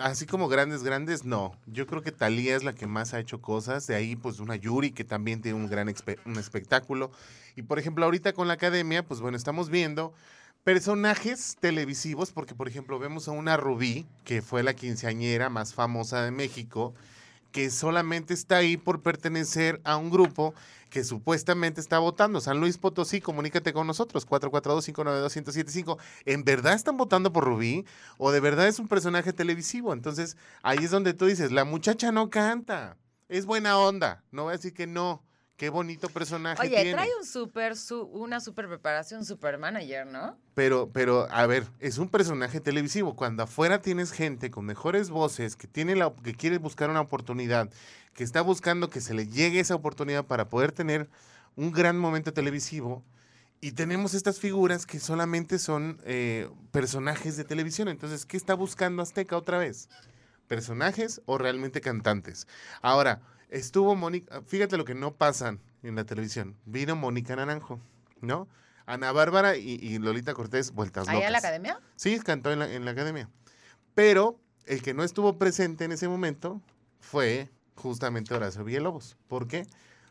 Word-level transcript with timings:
Así 0.00 0.24
como 0.24 0.48
grandes, 0.48 0.82
grandes, 0.82 1.26
no. 1.26 1.54
Yo 1.66 1.86
creo 1.86 2.00
que 2.00 2.10
Talía 2.10 2.56
es 2.56 2.64
la 2.64 2.72
que 2.72 2.86
más 2.86 3.12
ha 3.12 3.20
hecho 3.20 3.42
cosas. 3.42 3.86
De 3.86 3.94
ahí, 3.94 4.16
pues, 4.16 4.40
una 4.40 4.56
Yuri 4.56 4.90
que 4.90 5.04
también 5.04 5.42
tiene 5.42 5.58
un 5.58 5.68
gran 5.68 5.94
un 6.24 6.36
espectáculo. 6.38 7.10
Y, 7.56 7.62
por 7.62 7.78
ejemplo, 7.78 8.06
ahorita 8.06 8.32
con 8.32 8.48
la 8.48 8.54
academia, 8.54 9.02
pues, 9.02 9.20
bueno, 9.20 9.36
estamos 9.36 9.68
viendo 9.68 10.14
personajes 10.64 11.58
televisivos, 11.60 12.32
porque, 12.32 12.54
por 12.54 12.68
ejemplo, 12.68 12.98
vemos 12.98 13.28
a 13.28 13.32
una 13.32 13.58
Rubí, 13.58 14.06
que 14.24 14.40
fue 14.40 14.62
la 14.62 14.72
quinceañera 14.72 15.50
más 15.50 15.74
famosa 15.74 16.22
de 16.22 16.30
México, 16.30 16.94
que 17.52 17.68
solamente 17.68 18.32
está 18.32 18.56
ahí 18.56 18.78
por 18.78 19.02
pertenecer 19.02 19.82
a 19.84 19.98
un 19.98 20.10
grupo 20.10 20.54
que 20.96 21.04
supuestamente 21.04 21.78
está 21.78 21.98
votando. 21.98 22.40
San 22.40 22.58
Luis 22.58 22.78
Potosí, 22.78 23.20
comunícate 23.20 23.74
con 23.74 23.86
nosotros, 23.86 24.26
442-592-1075. 24.26 25.98
¿En 26.24 26.42
verdad 26.42 26.72
están 26.72 26.96
votando 26.96 27.34
por 27.34 27.44
Rubí 27.44 27.84
o 28.16 28.30
de 28.30 28.40
verdad 28.40 28.66
es 28.66 28.78
un 28.78 28.88
personaje 28.88 29.34
televisivo? 29.34 29.92
Entonces, 29.92 30.38
ahí 30.62 30.78
es 30.78 30.90
donde 30.90 31.12
tú 31.12 31.26
dices, 31.26 31.52
la 31.52 31.66
muchacha 31.66 32.12
no 32.12 32.30
canta, 32.30 32.96
es 33.28 33.44
buena 33.44 33.78
onda, 33.78 34.24
no 34.30 34.44
voy 34.44 34.52
a 34.52 34.56
decir 34.56 34.72
que 34.72 34.86
no. 34.86 35.22
Qué 35.56 35.70
bonito 35.70 36.10
personaje 36.10 36.60
Oye, 36.60 36.92
trae 36.92 37.08
un 37.18 37.24
super, 37.24 37.76
su, 37.76 38.02
una 38.02 38.40
super 38.40 38.68
preparación, 38.68 39.24
super 39.24 39.56
manager, 39.56 40.06
¿no? 40.06 40.38
Pero, 40.52 40.90
pero, 40.92 41.26
a 41.30 41.46
ver, 41.46 41.66
es 41.80 41.96
un 41.96 42.10
personaje 42.10 42.60
televisivo. 42.60 43.16
Cuando 43.16 43.42
afuera 43.42 43.80
tienes 43.80 44.12
gente 44.12 44.50
con 44.50 44.66
mejores 44.66 45.08
voces, 45.08 45.56
que 45.56 45.66
tiene 45.66 45.96
la, 45.96 46.12
que 46.22 46.34
quiere 46.34 46.58
buscar 46.58 46.90
una 46.90 47.00
oportunidad, 47.00 47.70
que 48.12 48.22
está 48.22 48.42
buscando 48.42 48.90
que 48.90 49.00
se 49.00 49.14
le 49.14 49.28
llegue 49.28 49.60
esa 49.60 49.74
oportunidad 49.74 50.26
para 50.26 50.50
poder 50.50 50.72
tener 50.72 51.08
un 51.54 51.72
gran 51.72 51.98
momento 51.98 52.34
televisivo, 52.34 53.02
y 53.62 53.72
tenemos 53.72 54.12
estas 54.12 54.38
figuras 54.38 54.84
que 54.84 55.00
solamente 55.00 55.58
son 55.58 55.98
eh, 56.04 56.50
personajes 56.70 57.38
de 57.38 57.44
televisión. 57.44 57.88
Entonces, 57.88 58.26
¿qué 58.26 58.36
está 58.36 58.52
buscando 58.54 59.02
Azteca 59.02 59.36
otra 59.36 59.56
vez? 59.56 59.88
¿Personajes 60.46 61.22
o 61.24 61.38
realmente 61.38 61.80
cantantes? 61.80 62.46
Ahora, 62.82 63.22
Estuvo 63.48 63.94
Mónica, 63.94 64.42
fíjate 64.42 64.76
lo 64.76 64.84
que 64.84 64.94
no 64.94 65.14
pasan 65.14 65.60
en 65.82 65.94
la 65.94 66.04
televisión. 66.04 66.56
Vino 66.64 66.96
Mónica 66.96 67.36
Naranjo, 67.36 67.80
¿no? 68.20 68.48
Ana 68.86 69.10
Bárbara 69.12 69.56
y, 69.56 69.98
Lolita 69.98 70.32
Cortés, 70.34 70.72
vueltas 70.72 71.06
locas. 71.06 71.20
¿Ahí 71.20 71.26
en 71.26 71.32
la 71.32 71.38
academia? 71.38 71.80
Sí, 71.96 72.18
cantó 72.20 72.52
en 72.52 72.60
la, 72.60 72.72
en 72.72 72.84
la 72.84 72.92
academia. 72.92 73.28
Pero 73.94 74.38
el 74.66 74.82
que 74.82 74.94
no 74.94 75.02
estuvo 75.02 75.38
presente 75.38 75.84
en 75.84 75.92
ese 75.92 76.08
momento 76.08 76.60
fue 77.00 77.50
justamente 77.74 78.34
Horacio 78.34 78.64
Villalobos. 78.64 79.16
¿Por 79.28 79.48
qué? 79.48 79.66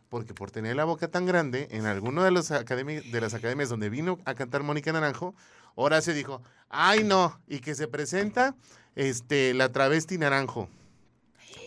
Porque 0.09 0.33
por 0.33 0.51
tener 0.51 0.75
la 0.75 0.85
boca 0.85 1.07
tan 1.07 1.25
grande, 1.25 1.67
en 1.71 1.85
alguno 1.85 2.23
de, 2.23 2.31
los 2.31 2.49
de 2.49 3.21
las 3.21 3.33
academias 3.33 3.69
donde 3.69 3.89
vino 3.89 4.19
a 4.25 4.35
cantar 4.35 4.63
Mónica 4.63 4.91
Naranjo, 4.91 5.35
Horacio 5.75 6.13
dijo, 6.13 6.41
ay 6.69 7.03
no, 7.03 7.39
y 7.47 7.59
que 7.59 7.75
se 7.75 7.87
presenta 7.87 8.55
este, 8.95 9.53
la 9.53 9.71
travesti 9.71 10.17
Naranjo 10.17 10.69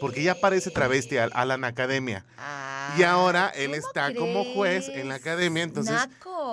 porque 0.01 0.23
ya 0.23 0.33
aparece 0.33 0.71
travesti 0.71 1.17
a 1.19 1.45
la 1.45 1.67
Academia. 1.67 2.25
y 2.97 3.03
ah, 3.03 3.11
ahora 3.13 3.49
él 3.55 3.75
está 3.75 4.15
como 4.15 4.45
juez 4.55 4.89
en 4.89 5.09
la 5.09 5.17
academia, 5.17 5.63
entonces 5.63 5.97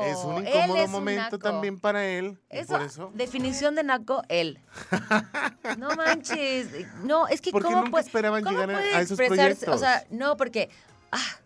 es 0.03 0.17
un 0.17 0.45
incómodo 0.45 0.87
momento 0.87 1.39
también 1.39 1.79
para 1.79 2.05
él. 2.05 2.39
por 2.67 2.81
eso. 2.81 3.11
Definición 3.13 3.75
de 3.75 3.83
Naco, 3.83 4.23
él. 4.29 4.59
no 5.77 5.95
manches. 5.95 6.67
No, 7.03 7.27
es 7.27 7.41
que 7.41 7.51
¿Por 7.51 7.63
¿cómo 7.63 7.81
nunca 7.81 7.99
esperaban 7.99 8.43
llegar 8.43 8.69
a 8.71 9.01
esos 9.01 9.17
proyectos? 9.17 9.69
O 9.69 9.77
sea, 9.77 10.05
no, 10.09 10.37
porque. 10.37 10.69
Ah, 11.11 11.39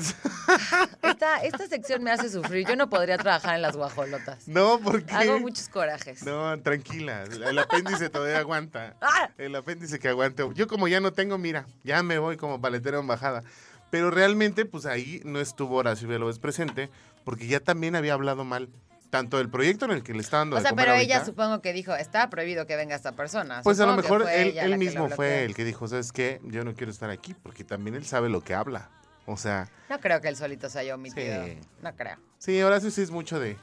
esta, 1.02 1.42
esta 1.42 1.66
sección 1.68 2.02
me 2.02 2.10
hace 2.10 2.30
sufrir. 2.30 2.66
Yo 2.66 2.76
no 2.76 2.88
podría 2.88 3.18
trabajar 3.18 3.56
en 3.56 3.62
las 3.62 3.76
guajolotas. 3.76 4.48
No, 4.48 4.80
porque. 4.80 5.14
Hago 5.14 5.40
muchos 5.40 5.68
corajes. 5.68 6.24
No, 6.24 6.58
tranquila. 6.60 7.24
El 7.24 7.58
apéndice 7.58 8.10
todavía 8.10 8.38
aguanta. 8.38 8.96
¡Ah! 9.00 9.30
El 9.38 9.54
apéndice 9.54 9.98
que 9.98 10.08
aguante. 10.08 10.42
Yo, 10.54 10.66
como 10.66 10.88
ya 10.88 11.00
no 11.00 11.12
tengo, 11.12 11.38
mira, 11.38 11.66
ya 11.84 12.02
me 12.02 12.18
voy 12.18 12.36
como 12.36 12.60
paletero 12.60 13.00
en 13.00 13.06
bajada. 13.06 13.42
Pero 13.90 14.10
realmente, 14.10 14.64
pues 14.64 14.86
ahí 14.86 15.20
no 15.24 15.40
estuvo 15.40 15.76
Horacio 15.76 16.06
Villalobos 16.06 16.38
presente, 16.38 16.90
porque 17.24 17.46
ya 17.48 17.58
también 17.60 17.96
había 17.96 18.14
hablado 18.14 18.44
mal 18.44 18.68
tanto 19.10 19.38
del 19.38 19.50
proyecto 19.50 19.84
en 19.86 19.90
el 19.90 20.02
que 20.04 20.14
le 20.14 20.20
está 20.20 20.38
dando. 20.38 20.56
O 20.56 20.60
sea, 20.60 20.72
pero 20.74 20.94
ella 20.94 21.24
supongo 21.24 21.60
que 21.60 21.72
dijo, 21.72 21.94
está 21.94 22.30
prohibido 22.30 22.66
que 22.66 22.76
venga 22.76 22.94
esta 22.94 23.12
persona. 23.12 23.60
Pues 23.64 23.80
a 23.80 23.86
lo 23.86 23.96
mejor 23.96 24.26
él, 24.30 24.56
él 24.56 24.78
mismo 24.78 25.08
fue 25.08 25.44
el 25.44 25.54
que 25.54 25.64
dijo, 25.64 25.88
¿sabes 25.88 26.12
qué? 26.12 26.40
Yo 26.44 26.64
no 26.64 26.74
quiero 26.74 26.92
estar 26.92 27.10
aquí, 27.10 27.34
porque 27.34 27.64
también 27.64 27.96
él 27.96 28.06
sabe 28.06 28.28
lo 28.28 28.40
que 28.42 28.54
habla. 28.54 28.88
O 29.26 29.36
sea. 29.36 29.68
No 29.88 30.00
creo 30.00 30.20
que 30.20 30.28
él 30.28 30.36
solito 30.36 30.68
se 30.68 30.78
haya 30.80 30.94
omitido. 30.94 31.44
No 31.82 31.94
creo. 31.96 32.16
Sí, 32.38 32.60
ahora 32.60 32.80
sí 32.80 32.88
es 32.88 33.10
mucho 33.10 33.38
de. 33.38 33.56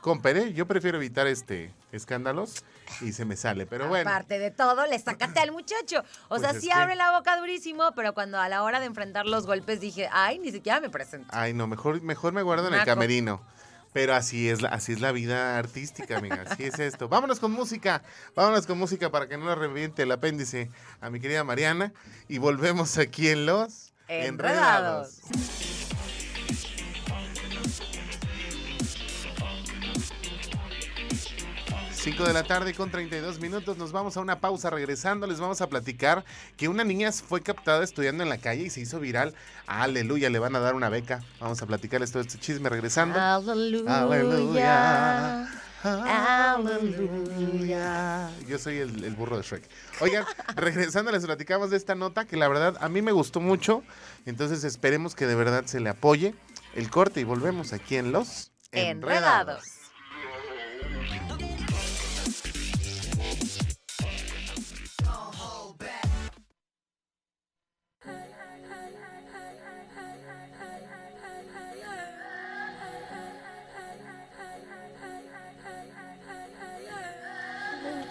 Compere, 0.00 0.54
yo 0.54 0.66
prefiero 0.66 0.96
evitar 0.96 1.26
este 1.26 1.74
escándalos 1.92 2.64
y 3.02 3.12
se 3.12 3.26
me 3.26 3.36
sale, 3.36 3.66
pero 3.66 3.86
bueno. 3.88 4.08
Aparte 4.08 4.38
de 4.38 4.50
todo, 4.50 4.86
le 4.86 4.98
sacaste 4.98 5.40
al 5.40 5.52
muchacho. 5.52 6.00
O 6.24 6.28
pues 6.28 6.42
sea, 6.42 6.54
sí 6.54 6.70
abre 6.70 6.96
la 6.96 7.12
boca 7.12 7.36
durísimo, 7.36 7.92
pero 7.94 8.14
cuando 8.14 8.38
a 8.38 8.48
la 8.48 8.62
hora 8.62 8.80
de 8.80 8.86
enfrentar 8.86 9.26
los 9.26 9.46
golpes 9.46 9.80
dije, 9.80 10.08
ay, 10.10 10.38
ni 10.38 10.52
siquiera 10.52 10.80
me 10.80 10.88
presento. 10.88 11.28
Ay, 11.30 11.52
no, 11.52 11.66
mejor, 11.66 12.00
mejor 12.00 12.32
me 12.32 12.42
guardo 12.42 12.68
en 12.68 12.74
el 12.74 12.84
camerino. 12.84 13.42
Pero 13.92 14.14
así 14.14 14.48
es, 14.48 14.62
la, 14.62 14.68
así 14.68 14.92
es 14.92 15.00
la 15.00 15.10
vida 15.10 15.58
artística, 15.58 16.16
amiga. 16.16 16.44
Así 16.48 16.64
es 16.64 16.78
esto. 16.78 17.08
Vámonos 17.08 17.40
con 17.40 17.50
música. 17.50 18.02
Vámonos 18.36 18.66
con 18.66 18.78
música 18.78 19.10
para 19.10 19.26
que 19.26 19.36
no 19.36 19.46
le 19.46 19.54
reviente 19.56 20.04
el 20.04 20.12
apéndice 20.12 20.70
a 21.00 21.10
mi 21.10 21.20
querida 21.20 21.42
Mariana. 21.42 21.92
Y 22.28 22.38
volvemos 22.38 22.98
aquí 22.98 23.28
en 23.28 23.46
Los 23.46 23.89
Enredados. 24.10 25.20
5 31.92 32.24
de 32.24 32.32
la 32.32 32.42
tarde 32.42 32.72
con 32.74 32.90
32 32.90 33.38
minutos, 33.40 33.76
nos 33.76 33.92
vamos 33.92 34.16
a 34.16 34.20
una 34.20 34.40
pausa. 34.40 34.70
Regresando, 34.70 35.26
les 35.26 35.38
vamos 35.38 35.60
a 35.60 35.68
platicar 35.68 36.24
que 36.56 36.68
una 36.68 36.82
niña 36.82 37.12
fue 37.12 37.42
captada 37.42 37.84
estudiando 37.84 38.22
en 38.22 38.30
la 38.30 38.38
calle 38.38 38.64
y 38.64 38.70
se 38.70 38.80
hizo 38.80 38.98
viral. 38.98 39.34
Aleluya, 39.66 40.28
le 40.30 40.38
van 40.38 40.56
a 40.56 40.60
dar 40.60 40.74
una 40.74 40.88
beca. 40.88 41.22
Vamos 41.38 41.62
a 41.62 41.66
platicarles 41.66 42.10
todo 42.10 42.22
este 42.22 42.38
chisme 42.38 42.68
regresando. 42.68 43.20
Aleluya. 43.20 44.00
Aleluya. 44.00 45.48
Aleluya. 46.62 47.70
Yo 48.46 48.58
soy 48.58 48.78
el, 48.78 49.14
burro 49.14 49.36
de 49.38 49.42
Shrek. 49.42 49.68
Oigan, 50.00 50.24
regresando, 50.56 51.10
les 51.10 51.24
platicamos 51.24 51.70
de 51.70 51.76
esta 51.76 51.94
nota 51.94 52.26
que 52.26 52.36
la 52.36 52.48
verdad 52.48 52.76
a 52.80 52.88
mí 52.88 53.02
me 53.02 53.12
gustó 53.12 53.40
mucho. 53.40 53.82
Entonces 54.26 54.64
esperemos 54.64 55.14
que 55.14 55.26
de 55.26 55.34
verdad 55.34 55.64
se 55.66 55.80
le 55.80 55.88
apoye 55.88 56.34
el 56.74 56.90
corte 56.90 57.20
y 57.20 57.24
volvemos 57.24 57.72
aquí 57.72 57.96
en 57.96 58.12
Los 58.12 58.52
Enredados. 58.72 59.64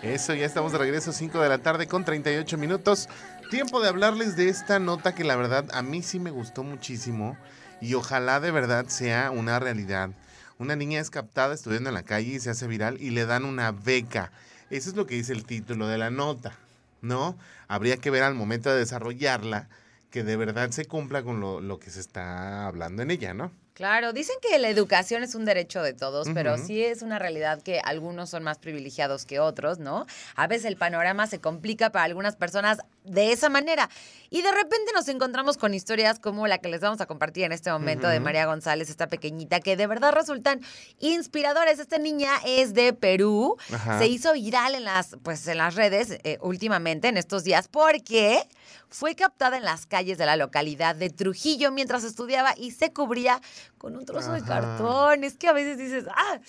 Eso, 0.09 0.34
ya 0.34 0.47
estamos 0.47 0.72
de 0.72 0.80
regreso, 0.80 1.14
5 1.14 1.40
de 1.40 1.50
la 1.50 1.59
tarde 1.59 1.88
con 1.88 2.03
38 2.03 2.58
minutos. 2.58 3.08
Tiempo 3.52 3.80
de 3.80 3.90
hablarles 3.90 4.36
de 4.36 4.50
esta 4.50 4.80
nota 4.80 5.14
que 5.14 5.24
la 5.24 5.36
verdad 5.36 5.66
a 5.72 5.84
mí 5.84 6.02
sí 6.02 6.20
me 6.20 6.31
gustó 6.31 6.64
muchísimo 6.64 7.38
y 7.80 7.94
ojalá 7.94 8.40
de 8.40 8.50
verdad 8.50 8.88
sea 8.88 9.30
una 9.30 9.59
realidad. 9.59 10.09
Una 10.58 10.75
niña 10.75 11.00
es 11.00 11.12
captada 11.12 11.53
estudiando 11.53 11.90
en 11.90 11.94
la 11.94 12.02
calle 12.02 12.34
y 12.34 12.40
se 12.40 12.50
hace 12.50 12.66
viral 12.66 13.00
y 13.00 13.12
le 13.12 13.28
dan 13.28 13.46
una 13.46 13.72
beca. 13.72 14.31
Eso 14.72 14.90
es 14.90 14.96
lo 14.96 15.06
que 15.06 15.14
dice 15.14 15.31
el 15.31 15.46
título 15.46 15.86
de 15.86 16.00
la 16.00 16.09
nota, 16.09 16.56
¿no? 17.03 17.38
Habría 17.68 17.97
que 17.97 18.09
ver 18.09 18.24
al 18.24 18.34
momento 18.34 18.72
de 18.72 18.80
desarrollarla 18.80 19.70
que 20.09 20.24
de 20.24 20.38
verdad 20.38 20.72
se 20.72 20.86
cumpla 20.86 21.22
con 21.22 21.40
lo, 21.40 21.62
lo 21.62 21.78
que 21.78 21.91
se 21.91 22.00
está 22.00 22.66
hablando 22.66 23.03
en 23.03 23.12
ella, 23.12 23.36
¿no? 23.36 23.52
Claro, 23.79 24.12
dicen 24.12 24.35
que 24.41 24.59
la 24.59 24.67
educación 24.67 25.23
es 25.23 25.35
un 25.35 25.45
derecho 25.45 25.81
de 25.81 25.94
todos, 25.94 26.28
pero 26.34 26.57
sí 26.57 26.84
es 26.84 27.01
una 27.01 27.17
realidad 27.17 27.62
que 27.62 27.79
algunos 27.79 28.29
son 28.29 28.44
más 28.44 28.57
privilegiados 28.57 29.25
que 29.25 29.40
otros, 29.40 29.79
¿no? 29.79 30.06
A 30.35 30.47
veces 30.47 30.66
el 30.66 30.75
panorama 30.75 31.28
se 31.28 31.40
complica 31.40 31.90
para 31.90 32.03
algunas 32.03 32.35
personas 32.35 32.79
de 33.06 33.31
esa 33.31 33.47
manera. 33.47 33.90
Y 34.29 34.41
de 34.41 34.52
repente 34.52 34.91
nos 34.93 35.08
encontramos 35.08 35.55
con 35.55 35.73
historias 35.73 36.20
como 36.20 36.46
la 36.46 36.58
que 36.58 36.67
les 36.67 36.81
vamos 36.81 36.99
a 36.99 37.05
compartir 37.05 37.46
en 37.46 37.53
este 37.53 37.72
momento 37.72 38.09
de 38.09 38.20
María 38.20 38.46
González, 38.47 38.90
esta 38.90 39.08
pequeñita, 39.08 39.61
que 39.61 39.78
de 39.78 39.87
verdad 39.87 40.11
resultan 40.11 40.59
inspiradores. 40.99 41.79
Esta 41.79 41.99
niña 41.99 42.32
es 42.46 42.73
de 42.73 42.91
Perú, 42.91 43.55
se 43.97 44.08
hizo 44.08 44.34
viral 44.34 44.75
en 44.75 44.84
las, 44.84 45.16
pues, 45.23 45.47
en 45.47 45.58
las 45.58 45.75
redes 45.75 46.20
eh, 46.25 46.37
últimamente, 46.41 47.08
en 47.08 47.16
estos 47.16 47.46
días, 47.46 47.70
porque 47.70 48.46
fue 48.90 49.16
captada 49.16 49.58
en 49.58 49.64
las 49.64 49.86
calles 49.86 50.18
de 50.18 50.26
la 50.26 50.36
localidad 50.36 50.96
de 50.96 51.10
Trujillo 51.10 51.72
mientras 51.72 52.04
estudiaba 52.04 52.54
y 52.58 52.72
se 52.72 52.92
cubría 52.94 53.42
con 53.78 53.96
un 53.96 54.06
trozo 54.06 54.34
de 54.34 54.44
cartón. 54.44 55.24
Es 55.24 55.38
que 55.38 55.48
a 55.48 55.54
veces 55.54 55.78
dices, 55.78 56.06
ah, 56.10 56.40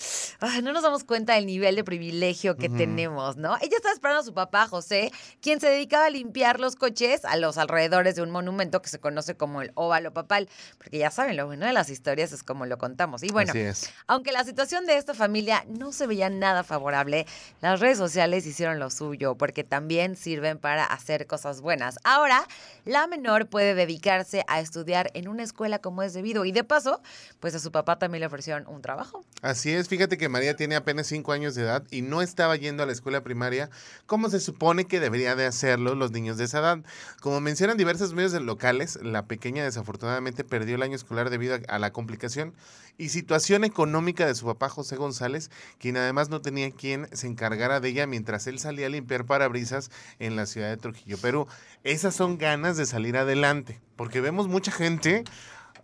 ah, 0.41 0.61
no 0.61 0.73
nos 0.73 0.83
damos 0.83 1.03
cuenta 1.03 1.35
del 1.35 1.45
nivel 1.45 1.75
de 1.75 1.83
privilegio 1.83 2.57
que 2.57 2.69
tenemos, 2.69 3.37
¿no? 3.37 3.55
Ella 3.61 3.77
estaba 3.77 3.93
esperando 3.93 4.21
a 4.21 4.25
su 4.25 4.33
papá, 4.33 4.67
José, 4.67 5.11
quien 5.41 5.59
se 5.59 5.67
dedicaba 5.67 6.05
a 6.05 6.09
limpiar 6.09 6.59
los 6.59 6.75
coches 6.75 7.25
a 7.25 7.37
los 7.37 7.57
alrededores 7.57 8.15
de 8.15 8.21
un 8.21 8.31
monumento 8.31 8.81
que 8.81 8.89
se 8.89 8.99
conoce 8.99 9.35
como 9.35 9.61
el 9.61 9.71
óvalo 9.75 10.13
papal, 10.13 10.49
porque 10.77 10.97
ya 10.97 11.11
saben, 11.11 11.37
lo 11.37 11.45
bueno 11.45 11.65
de 11.65 11.73
las 11.73 11.89
historias 11.89 12.31
es 12.31 12.43
como 12.43 12.65
lo 12.65 12.77
contamos. 12.77 13.23
Y 13.23 13.29
bueno, 13.29 13.53
aunque 14.07 14.31
la 14.31 14.43
situación 14.43 14.85
de 14.85 14.97
esta 14.97 15.13
familia 15.13 15.63
no 15.67 15.91
se 15.91 16.07
veía 16.07 16.29
nada 16.29 16.63
favorable, 16.63 17.25
las 17.61 17.79
redes 17.79 17.97
sociales 17.97 18.45
hicieron 18.45 18.79
lo 18.79 18.89
suyo, 18.89 19.35
porque 19.35 19.63
también 19.63 20.15
sirven 20.15 20.57
para 20.57 20.85
hacer 20.85 21.27
cosas 21.27 21.61
buenas. 21.61 21.97
Ahora, 22.13 22.45
la 22.83 23.07
menor 23.07 23.47
puede 23.47 23.73
dedicarse 23.73 24.43
a 24.49 24.59
estudiar 24.59 25.11
en 25.13 25.29
una 25.29 25.43
escuela 25.43 25.79
como 25.79 26.03
es 26.03 26.11
debido 26.11 26.43
y 26.43 26.51
de 26.51 26.65
paso, 26.65 27.01
pues 27.39 27.55
a 27.55 27.59
su 27.59 27.71
papá 27.71 27.99
también 27.99 28.19
le 28.19 28.25
ofrecieron 28.25 28.67
un 28.67 28.81
trabajo. 28.81 29.23
Así 29.41 29.71
es, 29.71 29.87
fíjate 29.87 30.17
que 30.17 30.27
María 30.27 30.57
tiene 30.57 30.75
apenas 30.75 31.07
cinco 31.07 31.31
años 31.31 31.55
de 31.55 31.61
edad 31.61 31.85
y 31.89 32.01
no 32.01 32.21
estaba 32.21 32.57
yendo 32.57 32.83
a 32.83 32.85
la 32.85 32.91
escuela 32.91 33.23
primaria 33.23 33.69
como 34.07 34.29
se 34.29 34.41
supone 34.41 34.87
que 34.87 34.99
debería 34.99 35.37
de 35.37 35.45
hacerlo 35.45 35.95
los 35.95 36.11
niños 36.11 36.37
de 36.37 36.43
esa 36.43 36.59
edad. 36.59 36.79
Como 37.21 37.39
mencionan 37.39 37.77
diversos 37.77 38.13
medios 38.13 38.33
locales, 38.33 38.99
la 39.01 39.25
pequeña 39.25 39.63
desafortunadamente 39.63 40.43
perdió 40.43 40.75
el 40.75 40.83
año 40.83 40.97
escolar 40.97 41.29
debido 41.29 41.59
a 41.65 41.79
la 41.79 41.93
complicación 41.93 42.53
y 42.97 43.09
situación 43.09 43.63
económica 43.63 44.25
de 44.25 44.35
su 44.35 44.45
papá 44.45 44.69
José 44.69 44.95
González, 44.95 45.49
quien 45.79 45.97
además 45.97 46.29
no 46.29 46.41
tenía 46.41 46.71
quien 46.71 47.07
se 47.15 47.27
encargara 47.27 47.79
de 47.79 47.89
ella 47.89 48.05
mientras 48.05 48.47
él 48.47 48.59
salía 48.59 48.87
a 48.87 48.89
limpiar 48.89 49.25
parabrisas 49.25 49.91
en 50.19 50.35
la 50.35 50.45
ciudad 50.45 50.69
de 50.69 50.77
Trujillo, 50.77 51.17
Perú. 51.17 51.47
Esas 52.01 52.15
son 52.15 52.39
ganas 52.39 52.77
de 52.77 52.87
salir 52.87 53.15
adelante, 53.15 53.79
porque 53.95 54.21
vemos 54.21 54.47
mucha 54.47 54.71
gente 54.71 55.23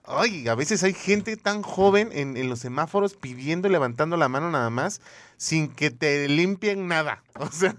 Ay, 0.03 0.47
a 0.47 0.55
veces 0.55 0.81
hay 0.81 0.93
gente 0.93 1.37
tan 1.37 1.61
joven 1.61 2.09
en, 2.11 2.49
los 2.49 2.57
semáforos 2.57 3.13
pidiendo, 3.13 3.69
levantando 3.69 4.17
la 4.17 4.27
mano 4.27 4.49
nada 4.49 4.71
más, 4.71 4.99
sin 5.37 5.67
que 5.67 5.91
te 5.91 6.27
limpien 6.27 6.87
nada. 6.87 7.21
O 7.39 7.51
sea, 7.51 7.75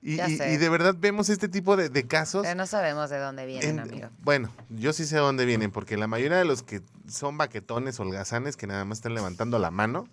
y, 0.00 0.16
de 0.16 0.68
verdad 0.70 0.94
vemos 0.98 1.28
este 1.28 1.50
tipo 1.50 1.76
de, 1.76 2.06
casos. 2.06 2.42
Pero 2.44 2.54
no 2.54 2.66
sabemos 2.66 3.10
de 3.10 3.18
dónde 3.18 3.44
vienen, 3.44 3.80
amigo. 3.80 4.08
Bueno, 4.22 4.50
yo 4.70 4.94
sí 4.94 5.04
sé 5.04 5.16
de 5.16 5.20
dónde 5.20 5.44
vienen, 5.44 5.70
porque 5.70 5.98
la 5.98 6.06
mayoría 6.06 6.38
de 6.38 6.46
los 6.46 6.62
que 6.62 6.80
son 7.06 7.36
baquetones, 7.36 8.00
holgazanes, 8.00 8.56
que 8.56 8.66
nada 8.66 8.86
más 8.86 8.98
están 8.98 9.14
levantando 9.14 9.58
la 9.58 9.70
mano, 9.70 10.08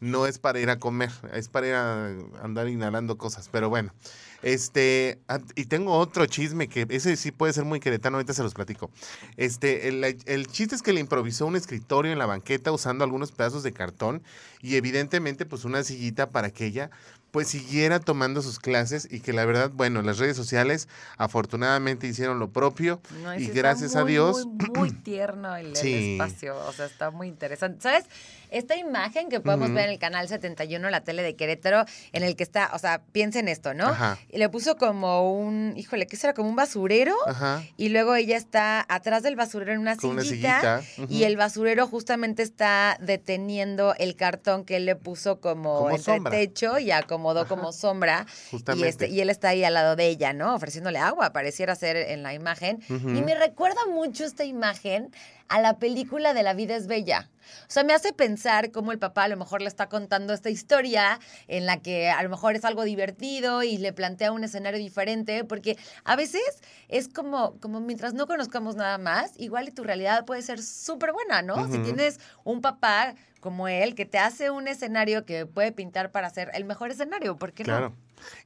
no 0.00 0.26
es 0.26 0.38
para 0.38 0.60
ir 0.60 0.70
a 0.70 0.78
comer, 0.78 1.10
es 1.32 1.48
para 1.48 1.66
ir 1.66 1.74
a 1.74 2.08
andar 2.42 2.68
inhalando 2.68 3.16
cosas. 3.16 3.48
Pero 3.50 3.68
bueno, 3.70 3.92
este, 4.42 5.18
ah, 5.28 5.40
y 5.54 5.64
tengo 5.64 5.96
otro 5.96 6.26
chisme 6.26 6.68
que 6.68 6.86
ese 6.90 7.16
sí 7.16 7.32
puede 7.32 7.52
ser 7.52 7.64
muy 7.64 7.80
queretano, 7.80 8.18
ahorita 8.18 8.34
se 8.34 8.42
los 8.42 8.54
platico. 8.54 8.90
Este, 9.36 9.88
el, 9.88 10.04
el, 10.04 10.46
chiste 10.48 10.74
es 10.74 10.82
que 10.82 10.92
le 10.92 11.00
improvisó 11.00 11.46
un 11.46 11.56
escritorio 11.56 12.12
en 12.12 12.18
la 12.18 12.26
banqueta 12.26 12.70
usando 12.70 13.04
algunos 13.04 13.32
pedazos 13.32 13.62
de 13.62 13.72
cartón 13.72 14.22
y 14.60 14.76
evidentemente 14.76 15.46
pues 15.46 15.64
una 15.64 15.82
sillita 15.82 16.30
para 16.30 16.50
que 16.50 16.66
ella 16.66 16.90
pues 17.34 17.48
siguiera 17.48 17.98
tomando 17.98 18.42
sus 18.42 18.60
clases 18.60 19.08
y 19.10 19.18
que 19.18 19.32
la 19.32 19.44
verdad, 19.44 19.72
bueno, 19.74 20.02
las 20.02 20.18
redes 20.18 20.36
sociales 20.36 20.86
afortunadamente 21.16 22.06
hicieron 22.06 22.38
lo 22.38 22.52
propio 22.52 23.00
y 23.36 23.48
gracias 23.48 23.96
a 23.96 24.04
Dios. 24.04 24.46
Muy, 24.46 24.70
muy 24.72 24.92
tierno 25.02 25.56
el, 25.56 25.72
espacio, 25.74 26.56
o 26.56 26.72
sea, 26.72 26.86
está 26.86 27.10
muy 27.10 27.26
interesante. 27.26 27.82
¿Sabes? 27.82 28.04
Esta 28.54 28.76
imagen 28.76 29.30
que 29.30 29.40
podemos 29.40 29.72
ver 29.72 29.86
en 29.86 29.90
el 29.90 29.98
canal 29.98 30.28
71, 30.28 30.88
la 30.88 31.00
tele 31.00 31.24
de 31.24 31.34
Querétaro, 31.34 31.86
en 32.12 32.22
el 32.22 32.36
que 32.36 32.44
está, 32.44 32.70
o 32.72 32.78
sea, 32.78 33.02
piensen 33.10 33.48
esto, 33.48 33.74
¿no? 33.74 33.92
Y 34.30 34.38
le 34.38 34.48
puso 34.48 34.76
como 34.76 35.36
un, 35.36 35.74
híjole, 35.76 36.06
¿qué 36.06 36.16
será? 36.16 36.34
Como 36.34 36.50
un 36.50 36.54
basurero. 36.54 37.16
Ajá. 37.26 37.64
Y 37.76 37.88
luego 37.88 38.14
ella 38.14 38.36
está 38.36 38.86
atrás 38.88 39.24
del 39.24 39.34
basurero 39.34 39.72
en 39.72 39.80
una 39.80 39.96
sillita. 39.96 40.82
y 41.08 41.24
el 41.24 41.36
basurero 41.36 41.88
justamente 41.88 42.44
está 42.44 42.96
deteniendo 43.00 43.92
el 43.98 44.14
cartón 44.14 44.64
que 44.64 44.76
él 44.76 44.86
le 44.86 44.94
puso 44.94 45.40
como, 45.40 45.90
entre 45.90 46.20
techo 46.20 46.78
y 46.78 46.92
acomodó 47.24 47.48
como 47.48 47.72
sombra. 47.72 48.26
Y, 48.76 48.84
este, 48.84 49.08
y 49.08 49.20
él 49.20 49.30
está 49.30 49.48
ahí 49.48 49.64
al 49.64 49.74
lado 49.74 49.96
de 49.96 50.08
ella, 50.08 50.32
¿no? 50.32 50.54
Ofreciéndole 50.54 50.98
agua, 50.98 51.32
pareciera 51.32 51.74
ser 51.74 51.96
en 51.96 52.22
la 52.22 52.34
imagen. 52.34 52.80
Y 52.88 53.22
me 53.22 53.34
recuerda 53.34 53.86
mucho 53.86 54.24
esta 54.24 54.44
imagen 54.44 55.10
a 55.48 55.60
la 55.60 55.78
película 55.78 56.34
de 56.34 56.42
La 56.42 56.54
vida 56.54 56.76
es 56.76 56.86
bella. 56.86 57.30
O 57.62 57.70
sea, 57.70 57.84
me 57.84 57.92
hace 57.92 58.12
pensar 58.12 58.70
cómo 58.70 58.92
el 58.92 58.98
papá 58.98 59.24
a 59.24 59.28
lo 59.28 59.36
mejor 59.36 59.60
le 59.60 59.68
está 59.68 59.88
contando 59.88 60.32
esta 60.32 60.50
historia 60.50 61.20
en 61.46 61.66
la 61.66 61.80
que 61.80 62.10
a 62.10 62.22
lo 62.22 62.28
mejor 62.28 62.56
es 62.56 62.64
algo 62.64 62.84
divertido 62.84 63.62
y 63.62 63.78
le 63.78 63.92
plantea 63.92 64.32
un 64.32 64.44
escenario 64.44 64.78
diferente, 64.78 65.44
porque 65.44 65.76
a 66.04 66.16
veces 66.16 66.42
es 66.88 67.08
como, 67.08 67.58
como 67.60 67.80
mientras 67.80 68.14
no 68.14 68.26
conozcamos 68.26 68.76
nada 68.76 68.98
más, 68.98 69.32
igual 69.36 69.72
tu 69.74 69.84
realidad 69.84 70.24
puede 70.24 70.42
ser 70.42 70.62
súper 70.62 71.12
buena, 71.12 71.42
¿no? 71.42 71.70
Si 71.70 71.78
tienes 71.78 72.18
un 72.44 72.60
papá 72.60 73.14
como 73.40 73.68
él 73.68 73.94
que 73.94 74.06
te 74.06 74.18
hace 74.18 74.50
un 74.50 74.68
escenario 74.68 75.26
que 75.26 75.44
puede 75.44 75.70
pintar 75.70 76.10
para 76.10 76.28
hacer 76.28 76.50
el 76.54 76.64
mejor 76.64 76.90
escenario, 76.90 77.36
¿por 77.36 77.52
qué 77.52 77.62
claro. 77.62 77.94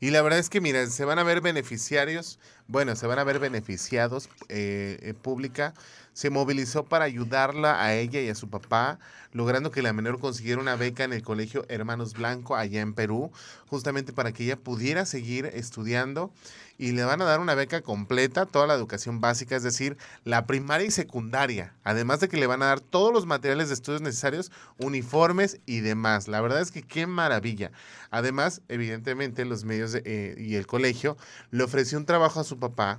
Y 0.00 0.10
la 0.10 0.22
verdad 0.22 0.40
es 0.40 0.50
que, 0.50 0.60
miren, 0.60 0.90
se 0.90 1.04
van 1.04 1.20
a 1.20 1.22
ver 1.22 1.40
beneficiarios, 1.40 2.40
bueno, 2.66 2.96
se 2.96 3.06
van 3.06 3.20
a 3.20 3.24
ver 3.24 3.38
beneficiados 3.38 4.28
eh, 4.48 4.98
eh 5.02 5.14
pública 5.14 5.72
se 6.18 6.30
movilizó 6.30 6.84
para 6.84 7.04
ayudarla 7.04 7.80
a 7.80 7.94
ella 7.94 8.20
y 8.20 8.28
a 8.28 8.34
su 8.34 8.50
papá, 8.50 8.98
logrando 9.32 9.70
que 9.70 9.82
la 9.82 9.92
menor 9.92 10.18
consiguiera 10.18 10.60
una 10.60 10.74
beca 10.74 11.04
en 11.04 11.12
el 11.12 11.22
colegio 11.22 11.64
Hermanos 11.68 12.14
Blanco 12.14 12.56
allá 12.56 12.80
en 12.80 12.92
Perú, 12.92 13.30
justamente 13.68 14.12
para 14.12 14.32
que 14.32 14.42
ella 14.42 14.56
pudiera 14.56 15.06
seguir 15.06 15.46
estudiando 15.46 16.32
y 16.76 16.90
le 16.90 17.04
van 17.04 17.22
a 17.22 17.24
dar 17.24 17.38
una 17.38 17.54
beca 17.54 17.82
completa, 17.82 18.46
toda 18.46 18.66
la 18.66 18.74
educación 18.74 19.20
básica, 19.20 19.54
es 19.54 19.62
decir, 19.62 19.96
la 20.24 20.44
primaria 20.44 20.88
y 20.88 20.90
secundaria, 20.90 21.72
además 21.84 22.18
de 22.18 22.28
que 22.28 22.36
le 22.36 22.48
van 22.48 22.64
a 22.64 22.66
dar 22.66 22.80
todos 22.80 23.12
los 23.12 23.24
materiales 23.24 23.68
de 23.68 23.74
estudios 23.74 24.02
necesarios, 24.02 24.50
uniformes 24.76 25.60
y 25.66 25.82
demás. 25.82 26.26
La 26.26 26.40
verdad 26.40 26.60
es 26.60 26.72
que 26.72 26.82
qué 26.82 27.06
maravilla. 27.06 27.70
Además, 28.10 28.62
evidentemente, 28.66 29.44
los 29.44 29.62
medios 29.62 29.94
eh, 29.94 30.34
y 30.36 30.56
el 30.56 30.66
colegio 30.66 31.16
le 31.52 31.62
ofreció 31.62 31.96
un 31.96 32.06
trabajo 32.06 32.40
a 32.40 32.44
su 32.44 32.58
papá 32.58 32.98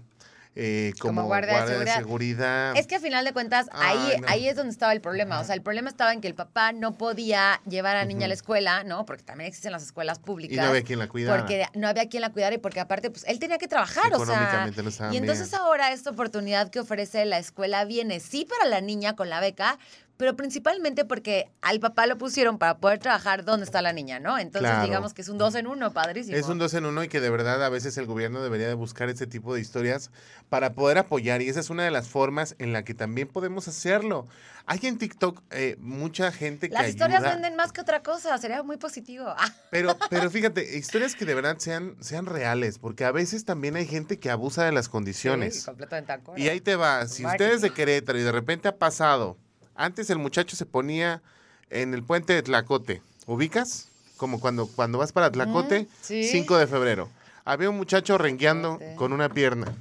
eh, 0.55 0.93
como, 0.99 1.23
guardia, 1.23 1.65
de, 1.65 1.87
seguridad. 1.87 2.75
Es 2.75 2.87
que 2.87 2.95
a 2.95 2.99
final 2.99 3.23
de 3.23 3.33
cuentas, 3.33 3.69
ahí, 3.71 4.13
ahí 4.27 4.47
es 4.47 4.55
donde 4.55 4.71
estaba 4.71 4.91
el 4.93 4.99
problema. 4.99 5.39
O 5.39 5.43
sea, 5.43 5.55
el 5.55 5.61
problema 5.61 5.89
estaba 5.89 6.11
en 6.11 6.21
que 6.21 6.27
el 6.27 6.35
papá 6.35 6.73
no 6.73 6.97
podía 6.97 7.61
llevar 7.67 7.95
a 7.95 7.99
la 7.99 8.05
niña 8.05 8.25
a 8.25 8.27
la 8.27 8.33
escuela, 8.33 8.83
¿no? 8.83 9.05
Porque 9.05 9.23
también 9.23 9.47
existen 9.47 9.71
las 9.71 9.83
escuelas 9.83 10.19
públicas. 10.19 10.57
Y 10.57 10.59
no 10.59 10.67
había 10.67 10.83
quien 10.83 10.99
la 10.99 11.07
cuidara. 11.07 11.39
Porque 11.39 11.65
no 11.75 11.87
había 11.87 12.09
quien 12.09 12.21
la 12.21 12.31
cuidara 12.31 12.55
y 12.55 12.57
porque 12.57 12.79
aparte, 12.79 13.09
pues, 13.09 13.23
él 13.27 13.39
tenía 13.39 13.57
que 13.57 13.67
trabajar, 13.67 14.13
o 14.13 14.25
sea. 14.25 14.69
y 15.11 15.17
entonces 15.17 15.53
ahora 15.53 15.93
esta 15.93 16.09
oportunidad 16.09 16.69
que 16.69 16.79
ofrece 16.79 17.25
la 17.25 17.37
escuela 17.37 17.85
viene 17.85 18.19
sí 18.19 18.45
para 18.45 18.65
la 18.65 18.81
niña 18.81 19.15
con 19.15 19.29
la 19.29 19.39
beca, 19.39 19.77
pero 20.19 20.35
principalmente 20.35 21.05
porque 21.05 21.49
al 21.61 21.79
papá 21.79 22.05
lo 22.05 22.17
pusieron 22.17 22.57
para 22.57 22.79
poder 22.79 22.99
trabajar 22.99 23.45
donde 23.45 23.63
está 23.63 23.81
la 23.81 23.93
niña, 23.93 24.19
¿no? 24.19 24.37
Entonces 24.37 24.83
digamos 24.83 25.13
que 25.13 25.21
es 25.21 25.29
un 25.29 25.37
dos 25.37 25.55
en 25.55 25.65
uno, 25.65 25.93
padrísimo. 25.93 26.35
Es 26.35 26.49
un 26.49 26.57
dos 26.57 26.73
en 26.73 26.85
uno 26.85 27.01
y 27.05 27.07
que 27.07 27.21
de 27.21 27.29
verdad 27.29 27.63
a 27.63 27.69
veces 27.69 27.97
el 27.97 28.05
gobierno 28.05 28.43
debería 28.43 28.67
de 28.67 28.73
buscar 28.73 29.07
este 29.07 29.27
tipo 29.27 29.55
de 29.55 29.61
historias 29.61 30.11
para 30.49 30.73
poder 30.73 30.97
apoyar 30.97 31.41
y 31.41 31.47
esa 31.47 31.61
es 31.61 31.69
una 31.69 31.85
de 31.85 31.91
las 31.91 32.09
formas 32.09 32.57
en 32.59 32.73
la 32.73 32.83
que 32.83 32.93
también 32.93 33.29
podemos 33.29 33.69
hacerlo. 33.69 34.27
Hay 34.65 34.79
en 34.83 34.97
TikTok 34.97 35.41
eh, 35.51 35.77
mucha 35.79 36.33
gente 36.33 36.67
que 36.67 36.73
Las 36.73 36.89
historias 36.89 37.23
venden 37.23 37.55
más 37.55 37.71
que 37.71 37.79
otra 37.79 38.03
cosa, 38.03 38.37
sería 38.39 38.61
muy 38.61 38.75
positivo. 38.75 39.33
Pero, 39.71 39.97
pero 40.09 40.29
fíjate, 40.29 40.77
historias 40.77 41.15
que 41.15 41.23
de 41.23 41.33
verdad 41.33 41.59
sean, 41.59 41.95
sean 42.01 42.25
reales, 42.25 42.77
porque 42.77 43.05
a 43.05 43.11
veces 43.11 43.45
también 43.45 43.77
hay 43.77 43.85
gente 43.85 44.19
que 44.19 44.29
abusa 44.29 44.65
de 44.65 44.73
las 44.73 44.89
condiciones. 44.89 45.59
Sí, 45.59 45.65
completamente 45.65 46.13
Y 46.35 46.49
ahí 46.49 46.59
te 46.59 46.75
va, 46.75 47.07
si 47.07 47.25
ustedes 47.25 47.61
de 47.61 47.69
Querétaro 47.69 48.19
y 48.19 48.23
de 48.23 48.31
repente 48.31 48.67
ha 48.67 48.75
pasado 48.77 49.37
antes 49.79 50.09
el 50.09 50.17
muchacho 50.17 50.55
se 50.55 50.65
ponía 50.65 51.21
en 51.69 51.93
el 51.93 52.03
puente 52.03 52.33
de 52.33 52.43
Tlacote. 52.43 53.01
¿Ubicas? 53.25 53.89
Como 54.17 54.39
cuando, 54.39 54.67
cuando 54.67 54.97
vas 54.97 55.13
para 55.13 55.31
Tlacote, 55.31 55.87
5 56.01 56.57
de 56.57 56.67
febrero. 56.67 57.09
Había 57.45 57.69
un 57.69 57.77
muchacho 57.77 58.17
rengueando 58.17 58.79
con 58.97 59.13
una 59.13 59.29
pierna. 59.29 59.73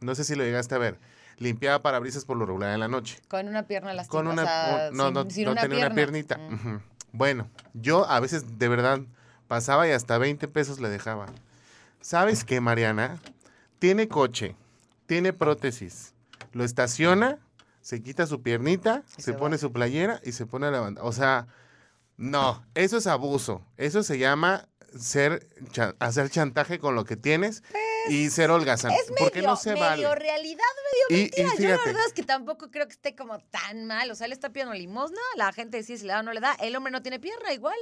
No 0.00 0.14
sé 0.14 0.24
si 0.24 0.34
lo 0.34 0.44
llegaste 0.44 0.74
a 0.74 0.78
ver. 0.78 0.98
Limpiaba 1.36 1.82
parabrisas 1.82 2.24
por 2.24 2.36
lo 2.38 2.46
regular 2.46 2.72
en 2.72 2.80
la 2.80 2.88
noche. 2.88 3.20
Con 3.28 3.46
una 3.46 3.64
pierna 3.64 3.92
lastimada. 3.92 4.24
Con 4.24 4.32
una, 4.32 4.90
no, 4.90 5.10
no, 5.10 5.24
no 5.24 5.54
tenía 5.54 5.86
una 5.86 5.94
piernita. 5.94 6.38
Mm. 6.38 6.80
Bueno, 7.12 7.48
yo 7.74 8.08
a 8.08 8.18
veces 8.20 8.58
de 8.58 8.68
verdad 8.68 9.00
pasaba 9.46 9.86
y 9.86 9.92
hasta 9.92 10.18
20 10.18 10.48
pesos 10.48 10.80
le 10.80 10.88
dejaba. 10.88 11.26
¿Sabes 12.00 12.44
qué, 12.44 12.60
Mariana? 12.60 13.18
Tiene 13.78 14.08
coche, 14.08 14.56
tiene 15.06 15.32
prótesis, 15.32 16.14
lo 16.52 16.64
estaciona 16.64 17.38
se 17.88 18.02
quita 18.02 18.26
su 18.26 18.42
piernita, 18.42 19.02
se, 19.16 19.32
pone 19.32 19.56
su 19.56 19.72
playera 19.72 20.20
y 20.22 20.32
se 20.32 20.44
pone 20.44 20.66
a 20.66 20.70
la 20.70 20.80
banda. 20.80 21.02
O 21.04 21.10
sea, 21.10 21.46
no, 22.18 22.62
eso 22.74 22.98
es 22.98 23.06
abuso. 23.06 23.64
Eso 23.78 24.02
se 24.02 24.18
llama 24.18 24.68
ser 24.94 25.48
hacer 25.98 26.28
chantaje 26.28 26.78
con 26.80 26.94
lo 26.94 27.06
que 27.06 27.16
tienes 27.16 27.62
y 28.10 28.28
ser 28.28 28.50
holgazán. 28.50 28.90
Es 28.90 29.08
medio, 29.08 29.16
porque 29.18 29.40
no 29.40 29.56
se 29.56 29.72
medio 29.72 30.14
realidad, 30.14 30.64
medio 31.08 31.22
mentira. 31.22 31.48
Yo 31.58 31.76
la 31.78 31.82
verdad 31.82 32.06
es 32.06 32.12
que 32.12 32.24
tampoco 32.24 32.70
creo 32.70 32.86
que 32.86 32.92
esté 32.92 33.16
como 33.16 33.38
tan 33.38 33.86
mal. 33.86 34.10
O 34.10 34.14
sea, 34.14 34.26
él 34.26 34.32
está 34.32 34.50
pidiendo 34.50 34.74
limosna, 34.74 35.22
la 35.36 35.50
gente 35.54 35.78
decide 35.78 35.96
si 35.96 36.04
le 36.04 36.12
da 36.12 36.20
o 36.20 36.22
no 36.22 36.34
le 36.34 36.40
da. 36.40 36.52
El 36.60 36.76
hombre 36.76 36.90
no 36.90 37.00
tiene 37.00 37.18
pierna 37.18 37.54
igual. 37.54 37.78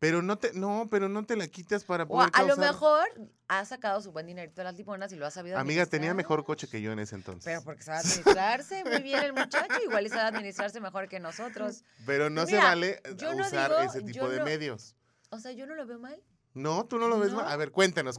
Pero 0.00 0.22
no 0.22 0.38
te, 0.38 0.54
no, 0.54 0.88
pero 0.90 1.08
no 1.10 1.24
te 1.26 1.36
la 1.36 1.46
quitas 1.46 1.84
para 1.84 2.04
O 2.04 2.08
poder 2.08 2.30
a 2.32 2.42
lo 2.42 2.56
mejor 2.56 3.06
ha 3.48 3.64
sacado 3.66 4.00
su 4.00 4.12
buen 4.12 4.26
dinerito 4.26 4.56
de 4.62 4.64
las 4.64 4.74
limonas 4.74 5.12
y 5.12 5.16
lo 5.16 5.26
ha 5.26 5.30
sabido 5.30 5.58
Amiga, 5.58 5.84
tenía 5.84 6.14
mejor 6.14 6.42
coche 6.44 6.68
que 6.68 6.80
yo 6.80 6.90
en 6.90 6.98
ese 7.00 7.16
entonces. 7.16 7.44
Pero 7.44 7.62
porque 7.62 7.82
sabe 7.82 7.98
administrarse 7.98 8.82
muy 8.84 9.02
bien 9.02 9.22
el 9.22 9.34
muchacho, 9.34 9.74
igual 9.84 10.08
sabe 10.08 10.22
administrarse 10.22 10.80
mejor 10.80 11.06
que 11.08 11.20
nosotros. 11.20 11.84
Pero 12.06 12.30
no 12.30 12.46
se 12.46 12.56
vale 12.56 13.02
no 13.22 13.36
usar 13.46 13.70
digo- 13.70 13.82
ese 13.82 14.02
tipo 14.02 14.26
de 14.30 14.38
no- 14.38 14.44
medios. 14.46 14.96
O 15.28 15.38
sea, 15.38 15.52
yo 15.52 15.66
no 15.66 15.74
lo 15.74 15.86
veo 15.86 15.98
mal. 15.98 16.18
No, 16.54 16.86
tú 16.86 16.98
no 16.98 17.06
lo 17.06 17.18
ves 17.20 17.30
No. 17.32 17.36
mal. 17.36 17.48
A 17.48 17.56
ver, 17.56 17.70
cuéntanos. 17.70 18.18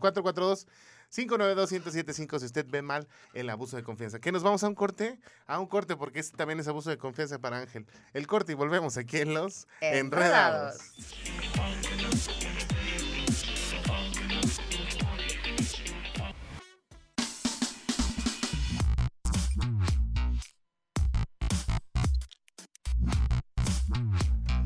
442-592-1075 1.11 2.39
si 2.39 2.45
usted 2.45 2.65
ve 2.69 2.81
mal 2.81 3.07
el 3.33 3.49
abuso 3.49 3.77
de 3.77 3.83
confianza. 3.83 4.19
¿Qué 4.19 4.31
nos 4.31 4.43
vamos 4.43 4.63
a 4.63 4.67
un 4.67 4.75
corte? 4.75 5.19
A 5.47 5.59
un 5.59 5.67
corte 5.67 5.95
porque 5.95 6.19
este 6.19 6.37
también 6.37 6.59
es 6.59 6.67
abuso 6.67 6.89
de 6.89 6.97
confianza 6.97 7.39
para 7.39 7.59
Ángel. 7.59 7.85
El 8.13 8.27
corte 8.27 8.53
y 8.53 8.55
volvemos 8.55 8.97
aquí 8.97 9.17
en 9.17 9.33
Los 9.33 9.67
Enredados. 9.81 10.77
Enredados. 11.01 11.90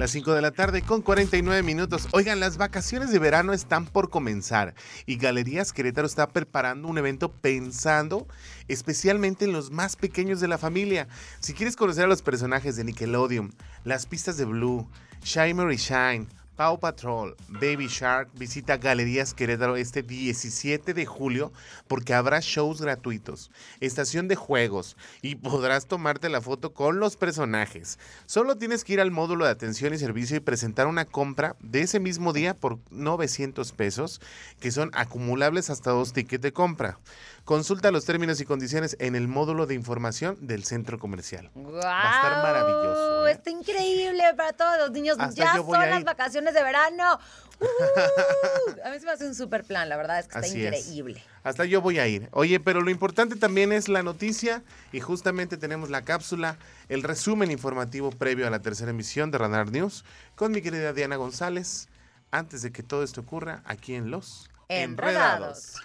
Las 0.06 0.12
5 0.12 0.36
de 0.36 0.42
la 0.44 0.52
tarde 0.52 0.84
con 0.84 1.02
49 1.02 1.64
minutos. 1.64 2.08
Oigan, 2.12 2.40
las 2.40 2.58
vacaciones 2.58 3.10
de 3.10 3.18
verano 3.18 3.54
están 3.54 3.88
por 3.88 4.12
comenzar 4.12 4.76
y 5.08 5.18
Galerías 5.18 5.74
Querétaro 5.74 6.06
está 6.06 6.30
preparando 6.30 6.88
un 6.88 7.00
evento 7.00 7.32
pensando 7.32 8.28
especialmente 8.68 9.46
en 9.46 9.52
los 9.52 9.72
más 9.72 9.96
pequeños 9.96 10.40
de 10.40 10.48
la 10.48 10.60
familia. 10.60 11.08
Si 11.40 11.56
quieres 11.56 11.76
conocer 11.76 12.04
a 12.04 12.08
los 12.08 12.22
personajes 12.22 12.76
de 12.76 12.84
Nickelodeon, 12.84 13.56
las 13.84 14.06
pistas 14.06 14.38
de 14.38 14.46
Blue, 14.46 14.88
Shimmer 15.24 15.72
y 15.72 15.78
Shine, 15.78 16.28
Paw 16.56 16.80
Patrol, 16.80 17.36
Baby 17.50 17.88
Shark, 17.88 18.30
visita 18.34 18.78
Galerías 18.78 19.34
Querétaro 19.34 19.76
este 19.76 20.04
17 20.04 20.94
de 20.94 21.06
julio 21.06 21.52
porque 21.88 22.14
habrá 22.14 22.40
shows 22.40 22.82
gratuitos, 22.82 23.52
estación 23.82 24.30
de 24.30 24.36
juegos 24.36 24.96
y 25.22 25.36
podrás 25.36 25.86
tomarte 25.86 26.30
la 26.30 26.40
foto 26.40 26.74
con 26.74 27.00
los 27.00 27.18
personajes. 27.18 28.00
Solo 28.26 28.58
tienes 28.58 28.86
que 28.86 28.94
ir 28.94 29.02
al 29.02 29.12
módulo 29.12 29.44
de 29.44 29.52
atención 29.52 29.94
y 29.94 29.98
servicio 29.98 30.38
y 30.38 30.40
presentar 30.40 30.88
una 30.88 31.04
compra 31.04 31.58
de 31.60 31.82
ese 31.82 32.00
mismo 32.00 32.32
día 32.32 32.54
por 32.54 32.80
900 32.90 33.74
pesos, 33.74 34.22
que 34.62 34.72
son 34.72 34.92
acumulables 34.94 35.70
hasta 35.70 35.92
dos 35.92 36.14
tickets 36.14 36.42
de 36.42 36.54
compra. 36.54 37.00
Consulta 37.44 37.92
los 37.92 38.06
términos 38.06 38.42
y 38.42 38.46
condiciones 38.46 38.96
en 39.00 39.16
el 39.16 39.28
módulo 39.28 39.68
de 39.68 39.76
información 39.76 40.36
del 40.42 40.64
centro 40.64 40.98
comercial. 40.98 41.52
Va 41.56 42.02
a 42.02 42.16
estar 42.16 42.44
maravilloso, 42.44 43.28
¿eh? 43.28 43.32
Está 43.34 43.52
increíble 43.52 44.24
para 44.36 44.54
todos 44.54 44.78
los 44.80 44.92
niños. 44.92 45.18
Hasta 45.20 45.44
ya 45.44 45.54
son 45.54 45.74
las 45.74 46.34
ir. 46.34 46.45
Vacaciones 46.46 46.54
de 46.54 46.64
verano. 46.64 47.20
Uh, 47.58 48.86
a 48.86 48.90
mí 48.92 49.00
se 49.00 49.06
me 49.06 49.14
hace 49.14 49.26
un 49.26 49.34
super 49.34 49.64
plan, 49.64 49.88
la 49.88 49.96
verdad 49.96 50.20
es 50.20 50.26
que 50.26 50.38
está 50.38 50.40
Así 50.46 50.66
es. 50.66 50.78
increíble. 50.88 51.24
Hasta 51.46 51.64
yo 51.64 51.80
voy 51.80 52.00
a 52.00 52.06
ir. 52.06 52.28
Oye, 52.32 52.60
pero 52.60 52.82
lo 52.82 52.90
importante 52.92 53.38
también 53.38 53.72
es 53.72 53.88
la 53.88 54.04
noticia 54.04 54.62
y 54.92 55.00
justamente 55.00 55.56
tenemos 55.56 55.90
la 55.90 56.02
cápsula, 56.02 56.58
el 56.90 57.02
resumen 57.02 57.52
informativo 57.52 58.12
previo 58.12 58.46
a 58.46 58.50
la 58.50 58.60
tercera 58.60 58.92
emisión 58.92 59.32
de 59.32 59.38
Radar 59.38 59.72
News 59.72 60.04
con 60.36 60.52
mi 60.52 60.62
querida 60.62 60.92
Diana 60.92 61.16
González. 61.16 61.88
Antes 62.30 62.62
de 62.62 62.74
que 62.74 62.84
todo 62.84 63.06
esto 63.06 63.22
ocurra 63.22 63.62
aquí 63.64 63.96
en 63.96 64.12
Los 64.12 64.50
Enredados. 64.68 65.76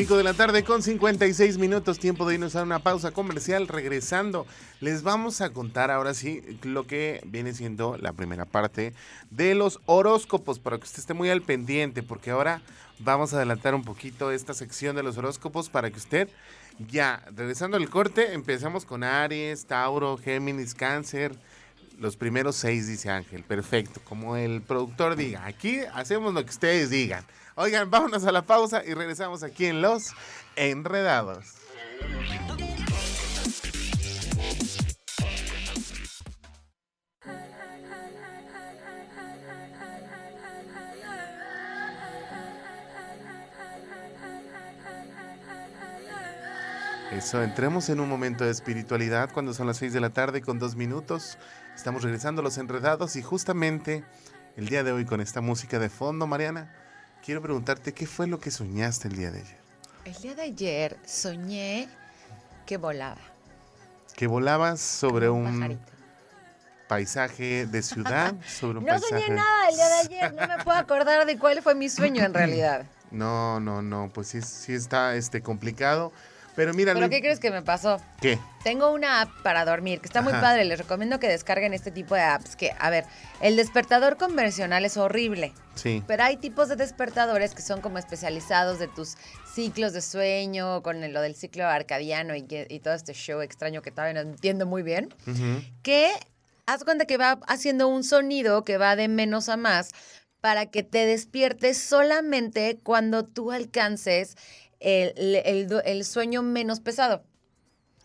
5 0.00 0.16
de 0.16 0.24
la 0.24 0.32
tarde 0.32 0.64
con 0.64 0.82
56 0.82 1.58
minutos, 1.58 1.98
tiempo 1.98 2.26
de 2.26 2.36
irnos 2.36 2.56
a 2.56 2.62
una 2.62 2.78
pausa 2.78 3.10
comercial. 3.10 3.68
Regresando, 3.68 4.46
les 4.80 5.02
vamos 5.02 5.42
a 5.42 5.50
contar 5.50 5.90
ahora 5.90 6.14
sí 6.14 6.40
lo 6.62 6.86
que 6.86 7.20
viene 7.26 7.52
siendo 7.52 7.98
la 7.98 8.14
primera 8.14 8.46
parte 8.46 8.94
de 9.28 9.54
los 9.54 9.78
horóscopos, 9.84 10.58
para 10.58 10.78
que 10.78 10.84
usted 10.84 11.00
esté 11.00 11.12
muy 11.12 11.28
al 11.28 11.42
pendiente, 11.42 12.02
porque 12.02 12.30
ahora 12.30 12.62
vamos 12.98 13.34
a 13.34 13.36
adelantar 13.36 13.74
un 13.74 13.84
poquito 13.84 14.30
esta 14.30 14.54
sección 14.54 14.96
de 14.96 15.02
los 15.02 15.18
horóscopos 15.18 15.68
para 15.68 15.90
que 15.90 15.98
usted 15.98 16.30
ya, 16.88 17.22
regresando 17.36 17.76
al 17.76 17.90
corte, 17.90 18.32
empezamos 18.32 18.86
con 18.86 19.04
Aries, 19.04 19.66
Tauro, 19.66 20.16
Géminis, 20.16 20.74
Cáncer. 20.74 21.36
Los 21.98 22.16
primeros 22.16 22.56
seis, 22.56 22.86
dice 22.86 23.10
Ángel. 23.10 23.42
Perfecto. 23.44 24.00
Como 24.04 24.36
el 24.36 24.62
productor 24.62 25.14
diga. 25.16 25.44
Aquí 25.44 25.80
hacemos 25.92 26.32
lo 26.32 26.42
que 26.42 26.50
ustedes 26.50 26.88
digan. 26.88 27.26
Oigan, 27.62 27.90
vámonos 27.90 28.24
a 28.24 28.32
la 28.32 28.40
pausa 28.40 28.82
y 28.86 28.94
regresamos 28.94 29.42
aquí 29.42 29.66
en 29.66 29.82
Los 29.82 30.14
Enredados. 30.56 31.44
Eso, 47.12 47.42
entremos 47.42 47.90
en 47.90 48.00
un 48.00 48.08
momento 48.08 48.44
de 48.44 48.52
espiritualidad 48.52 49.30
cuando 49.34 49.52
son 49.52 49.66
las 49.66 49.76
6 49.76 49.92
de 49.92 50.00
la 50.00 50.08
tarde 50.08 50.40
con 50.40 50.58
dos 50.58 50.76
minutos. 50.76 51.36
Estamos 51.76 52.02
regresando 52.04 52.40
a 52.40 52.44
los 52.44 52.56
enredados 52.56 53.16
y 53.16 53.22
justamente 53.22 54.02
el 54.56 54.70
día 54.70 54.82
de 54.82 54.92
hoy 54.92 55.04
con 55.04 55.20
esta 55.20 55.42
música 55.42 55.78
de 55.78 55.90
fondo, 55.90 56.26
Mariana, 56.26 56.74
quiero 57.24 57.42
preguntarte 57.42 57.92
qué 57.92 58.06
fue 58.06 58.26
lo 58.26 58.40
que 58.40 58.50
soñaste 58.50 59.08
el 59.08 59.16
día 59.16 59.30
de 59.30 59.40
ayer. 59.40 59.58
El 60.04 60.14
día 60.14 60.34
de 60.34 60.42
ayer 60.42 60.96
soñé 61.06 61.88
que 62.66 62.76
volaba. 62.76 63.20
Que 64.16 64.26
volabas 64.26 64.80
sobre 64.80 65.28
un 65.28 65.78
paisaje 66.88 67.66
de 67.66 67.82
ciudad, 67.82 68.34
sobre 68.46 68.78
un 68.78 68.84
No 68.84 68.90
paisaje... 68.90 69.22
soñé 69.22 69.34
nada 69.34 69.68
el 69.68 69.76
día 69.76 69.88
de 69.88 69.94
ayer, 69.94 70.34
no 70.34 70.48
me 70.48 70.64
puedo 70.64 70.78
acordar 70.78 71.26
de 71.26 71.38
cuál 71.38 71.62
fue 71.62 71.74
mi 71.74 71.88
sueño 71.88 72.24
en 72.24 72.34
realidad. 72.34 72.86
No, 73.10 73.60
no, 73.60 73.82
no, 73.82 74.10
pues 74.12 74.28
sí, 74.28 74.42
sí 74.42 74.72
está 74.72 75.14
este, 75.16 75.42
complicado. 75.42 76.12
Pero 76.56 76.74
mira, 76.74 76.92
¿Pero 76.94 77.08
qué 77.08 77.20
crees 77.20 77.38
que 77.40 77.50
me 77.50 77.62
pasó? 77.62 78.00
¿Qué? 78.20 78.38
Tengo 78.64 78.90
una 78.92 79.22
app 79.22 79.30
para 79.42 79.64
dormir 79.64 80.00
que 80.00 80.06
está 80.06 80.20
muy 80.20 80.32
Ajá. 80.32 80.42
padre. 80.42 80.64
Les 80.64 80.78
recomiendo 80.78 81.18
que 81.20 81.28
descarguen 81.28 81.72
este 81.72 81.90
tipo 81.90 82.14
de 82.14 82.20
apps. 82.22 82.56
Que, 82.56 82.72
a 82.78 82.90
ver, 82.90 83.04
el 83.40 83.56
despertador 83.56 84.16
convencional 84.16 84.84
es 84.84 84.96
horrible. 84.96 85.54
Sí. 85.76 86.02
Pero 86.06 86.24
hay 86.24 86.36
tipos 86.36 86.68
de 86.68 86.76
despertadores 86.76 87.54
que 87.54 87.62
son 87.62 87.80
como 87.80 87.98
especializados 87.98 88.78
de 88.78 88.88
tus 88.88 89.16
ciclos 89.54 89.92
de 89.92 90.02
sueño, 90.02 90.82
con 90.82 91.00
lo 91.12 91.20
del 91.22 91.34
ciclo 91.34 91.66
arcadiano 91.66 92.34
y, 92.34 92.42
que- 92.42 92.66
y 92.68 92.80
todo 92.80 92.94
este 92.94 93.14
show 93.14 93.40
extraño 93.40 93.80
que 93.80 93.90
todavía 93.90 94.22
no 94.22 94.28
entiendo 94.30 94.66
muy 94.66 94.82
bien. 94.82 95.14
Que 95.82 96.10
haz 96.66 96.84
cuenta 96.84 97.06
que 97.06 97.16
va 97.16 97.38
haciendo 97.46 97.88
un 97.88 98.04
sonido 98.04 98.64
que 98.64 98.76
va 98.76 98.96
de 98.96 99.08
menos 99.08 99.48
a 99.48 99.56
más 99.56 99.90
para 100.40 100.66
que 100.66 100.82
te 100.82 101.06
despiertes 101.06 101.78
solamente 101.78 102.78
cuando 102.82 103.24
tú 103.24 103.52
alcances 103.52 104.36
el, 104.80 105.36
el- 105.44 105.82
el- 105.84 106.04
sueño 106.04 106.42
menos 106.42 106.80
pesado. 106.80 107.22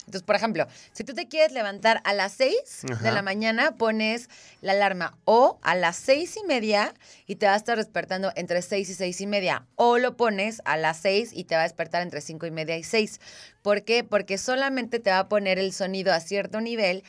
Entonces, 0.01 0.21
por 0.21 0.35
ejemplo, 0.35 0.67
si 0.93 1.03
tú 1.03 1.15
te 1.15 1.27
quieres 1.27 1.51
levantar 1.51 1.99
a 2.03 2.13
las 2.13 2.33
6 2.33 2.83
de 3.01 3.11
la 3.11 3.23
mañana, 3.23 3.75
pones 3.75 4.29
la 4.61 4.73
alarma 4.73 5.17
o 5.25 5.57
a 5.63 5.73
las 5.73 5.95
seis 5.95 6.37
y 6.37 6.45
media 6.45 6.93
y 7.25 7.37
te 7.37 7.47
va 7.47 7.53
a 7.53 7.57
estar 7.57 7.75
despertando 7.77 8.31
entre 8.35 8.61
6 8.61 8.87
y 8.91 8.93
seis 8.93 9.19
y 9.21 9.25
media. 9.25 9.65
O 9.73 9.97
lo 9.97 10.15
pones 10.15 10.61
a 10.65 10.77
las 10.77 10.97
6 10.97 11.31
y 11.33 11.45
te 11.45 11.55
va 11.55 11.61
a 11.61 11.63
despertar 11.63 12.03
entre 12.03 12.21
cinco 12.21 12.45
y 12.45 12.51
media 12.51 12.77
y 12.77 12.83
6. 12.83 13.19
¿Por 13.63 13.83
qué? 13.83 14.03
Porque 14.03 14.37
solamente 14.37 14.99
te 14.99 15.09
va 15.09 15.19
a 15.19 15.27
poner 15.27 15.57
el 15.57 15.73
sonido 15.73 16.13
a 16.13 16.19
cierto 16.19 16.61
nivel 16.61 17.03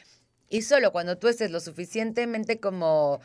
y 0.49 0.63
solo 0.63 0.91
cuando 0.91 1.19
tú 1.19 1.29
estés 1.29 1.51
lo 1.51 1.61
suficientemente 1.61 2.61
como 2.61 3.21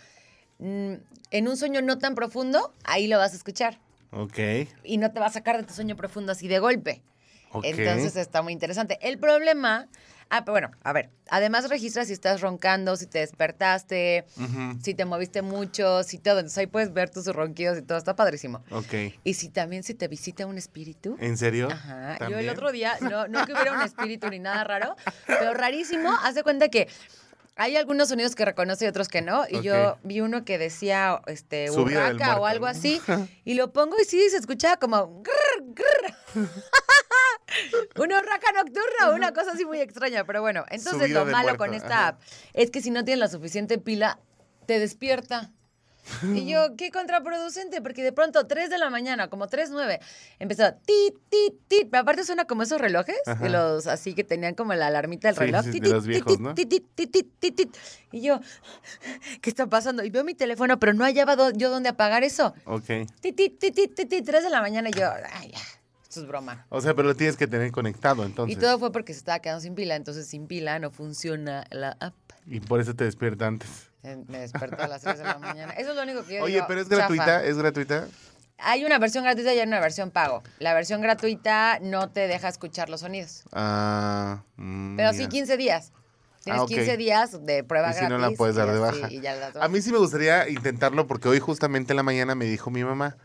mm, 0.59 0.95
en 1.31 1.47
un 1.47 1.55
sueño 1.55 1.81
no 1.81 1.97
tan 1.97 2.13
profundo, 2.15 2.73
ahí 2.83 3.07
lo 3.07 3.17
vas 3.19 3.31
a 3.31 3.37
escuchar. 3.37 3.79
Ok. 4.11 4.37
Y 4.83 4.97
no 4.97 5.11
te 5.11 5.19
va 5.19 5.27
a 5.27 5.31
sacar 5.31 5.57
de 5.57 5.63
tu 5.63 5.73
sueño 5.73 5.95
profundo 5.95 6.31
así 6.31 6.47
de 6.47 6.59
golpe. 6.59 7.01
Ok. 7.51 7.65
Entonces 7.65 8.15
está 8.15 8.41
muy 8.41 8.53
interesante. 8.53 8.97
El 9.01 9.17
problema, 9.17 9.87
ah, 10.29 10.45
pero 10.45 10.53
bueno, 10.53 10.71
a 10.83 10.93
ver, 10.93 11.09
además 11.29 11.69
registra 11.69 12.05
si 12.05 12.13
estás 12.13 12.39
roncando, 12.39 12.95
si 12.95 13.07
te 13.07 13.19
despertaste, 13.19 14.25
si 14.81 14.93
te 14.93 15.03
moviste 15.05 15.41
mucho, 15.41 16.03
si 16.03 16.17
todo. 16.17 16.39
Entonces 16.39 16.57
ahí 16.59 16.67
puedes 16.67 16.93
ver 16.93 17.09
tus 17.09 17.27
ronquidos 17.27 17.77
y 17.77 17.81
todo, 17.81 17.97
está 17.97 18.15
padrísimo. 18.15 18.63
Ok. 18.71 18.93
Y 19.23 19.33
si 19.33 19.49
también 19.49 19.83
si 19.83 19.93
te 19.93 20.07
visita 20.07 20.45
un 20.45 20.57
espíritu. 20.57 21.17
¿En 21.19 21.37
serio? 21.37 21.69
Ajá. 21.69 22.29
Yo 22.29 22.37
el 22.37 22.49
otro 22.49 22.71
día, 22.71 22.97
no, 23.01 23.27
no 23.27 23.45
que 23.45 23.53
hubiera 23.53 23.73
un 23.73 23.81
espíritu 23.85 24.29
ni 24.29 24.39
nada 24.39 24.63
raro, 24.63 24.95
pero 25.27 25.53
rarísimo, 25.53 26.09
haz 26.23 26.35
de 26.35 26.43
cuenta 26.43 26.69
que 26.69 26.87
hay 27.55 27.75
algunos 27.77 28.09
sonidos 28.09 28.35
que 28.35 28.45
reconoce 28.45 28.85
y 28.85 28.87
otros 28.87 29.07
que 29.07 29.21
no. 29.21 29.43
Y 29.49 29.61
yo 29.61 29.97
vi 30.03 30.21
uno 30.21 30.45
que 30.45 30.57
decía 30.57 31.21
este 31.27 31.67
Subida 31.67 32.07
del 32.07 32.15
urraca 32.15 32.39
o 32.39 32.45
algo 32.45 32.65
así. 32.65 33.01
Y 33.43 33.55
lo 33.55 33.73
pongo 33.73 33.95
y 34.01 34.05
sí, 34.05 34.29
se 34.29 34.37
escuchaba 34.37 34.77
como 34.77 35.21
grr, 35.21 35.73
grr. 35.73 36.15
Una 37.97 38.19
urraca 38.19 38.51
nocturna, 38.53 39.11
una 39.13 39.33
cosa 39.33 39.51
así 39.51 39.65
muy 39.65 39.79
extraña. 39.79 40.23
Pero 40.25 40.41
bueno, 40.41 40.63
entonces 40.69 41.03
Subida 41.03 41.19
lo 41.19 41.25
malo 41.25 41.43
muerto, 41.49 41.57
con 41.57 41.73
esta 41.73 41.87
ajá. 41.87 42.07
app 42.07 42.21
es 42.53 42.71
que 42.71 42.81
si 42.81 42.91
no 42.91 43.03
tienes 43.03 43.19
la 43.19 43.27
suficiente 43.27 43.77
pila, 43.77 44.19
te 44.65 44.79
despierta. 44.79 45.51
Y 46.35 46.49
yo, 46.49 46.75
qué 46.77 46.89
contraproducente, 46.91 47.81
porque 47.81 48.03
de 48.03 48.11
pronto 48.11 48.47
3 48.47 48.69
de 48.69 48.77
la 48.77 48.89
mañana, 48.89 49.29
como 49.29 49.47
3, 49.47 49.69
9, 49.71 49.99
empezó 50.39 50.73
tit, 50.85 51.15
tit, 51.29 51.53
tit. 51.67 51.87
Pero 51.91 52.01
aparte 52.01 52.23
suena 52.23 52.45
como 52.45 52.63
esos 52.63 52.81
relojes, 52.81 53.15
de 53.39 53.49
los 53.49 53.87
así 53.87 54.13
que 54.15 54.23
tenían 54.23 54.55
como 54.55 54.73
la 54.73 54.87
alarmita 54.87 55.27
del 55.27 55.35
Sí, 55.35 55.41
reloj. 55.41 55.63
sí, 55.65 55.71
tit, 55.71 55.81
de 55.83 55.87
tit, 55.87 55.93
los 55.93 56.07
viejos. 56.07 56.37
Y 58.11 58.21
yo, 58.21 58.39
¿qué 59.41 59.49
está 59.49 59.67
pasando? 59.67 60.03
Y 60.03 60.09
veo 60.09 60.23
mi 60.23 60.33
teléfono, 60.33 60.79
pero 60.79 60.93
no 60.93 61.03
hallaba 61.05 61.35
do- 61.35 61.51
yo 61.51 61.69
dónde 61.69 61.89
apagar 61.89 62.23
eso. 62.23 62.53
Ok. 62.65 62.85
Tit, 63.21 63.35
tit, 63.35 63.59
tit, 63.59 63.75
tit, 63.75 63.95
tit, 63.95 64.09
tit, 64.09 64.25
3 64.25 64.43
de 64.43 64.49
la 64.49 64.61
mañana 64.61 64.89
y 64.89 64.93
yo, 64.93 65.09
ay, 65.33 65.51
ya, 65.51 65.59
esto 66.03 66.21
es 66.21 66.27
broma. 66.27 66.65
O 66.69 66.81
sea, 66.81 66.93
pero 66.93 67.07
lo 67.07 67.15
tienes 67.15 67.37
que 67.37 67.47
tener 67.47 67.71
conectado 67.71 68.25
entonces. 68.25 68.57
Y 68.57 68.59
todo 68.59 68.77
fue 68.79 68.91
porque 68.91 69.13
se 69.13 69.19
estaba 69.19 69.39
quedando 69.39 69.61
sin 69.61 69.75
pila, 69.75 69.95
entonces 69.95 70.27
sin 70.27 70.47
pila 70.47 70.79
no 70.79 70.91
funciona 70.91 71.65
la 71.69 71.95
app. 71.99 72.15
Y 72.47 72.59
por 72.59 72.81
eso 72.81 72.95
te 72.95 73.03
despierta 73.05 73.47
antes. 73.47 73.90
Me 74.03 74.39
despertó 74.39 74.81
a 74.83 74.87
las 74.87 75.01
3 75.01 75.17
de 75.19 75.23
la 75.23 75.37
mañana. 75.37 75.73
Eso 75.73 75.91
es 75.91 75.95
lo 75.95 76.01
único 76.03 76.23
que 76.25 76.35
yo 76.35 76.43
Oye, 76.43 76.55
digo, 76.55 76.65
pero 76.67 76.81
es 76.81 76.87
chafa. 76.89 76.97
gratuita, 77.07 77.43
es 77.43 77.57
gratuita. 77.57 78.07
Hay 78.63 78.85
una 78.85 78.99
versión 78.99 79.23
gratuita 79.23 79.53
y 79.53 79.59
hay 79.59 79.67
una 79.67 79.79
versión 79.79 80.11
pago. 80.11 80.43
La 80.59 80.73
versión 80.73 81.01
gratuita 81.01 81.79
no 81.81 82.09
te 82.09 82.27
deja 82.27 82.47
escuchar 82.47 82.89
los 82.89 83.01
sonidos. 83.01 83.43
Ah, 83.51 84.43
mm, 84.57 84.95
Pero 84.97 85.11
mira. 85.11 85.23
sí 85.23 85.29
15 85.29 85.57
días. 85.57 85.91
Tienes 86.43 86.61
Ah, 86.61 86.63
ok. 86.63 86.69
15 86.69 86.97
días 86.97 87.45
de 87.45 87.63
prueba 87.63 87.89
Y 87.89 87.93
si 87.93 87.99
gratis. 87.99 88.17
no 88.17 88.17
la 88.17 88.31
puedes 88.35 88.55
dar 88.55 88.71
de 88.71 88.79
baja. 88.79 89.09
A 89.63 89.67
mí 89.67 89.81
sí 89.81 89.91
me 89.91 89.97
gustaría 89.99 90.47
intentarlo 90.49 91.05
porque 91.07 91.27
hoy 91.29 91.39
justamente 91.39 91.93
en 91.93 91.97
la 91.97 92.03
mañana 92.03 92.33
me 92.35 92.45
dijo 92.45 92.69
mi 92.71 92.83
mamá, 92.83 93.17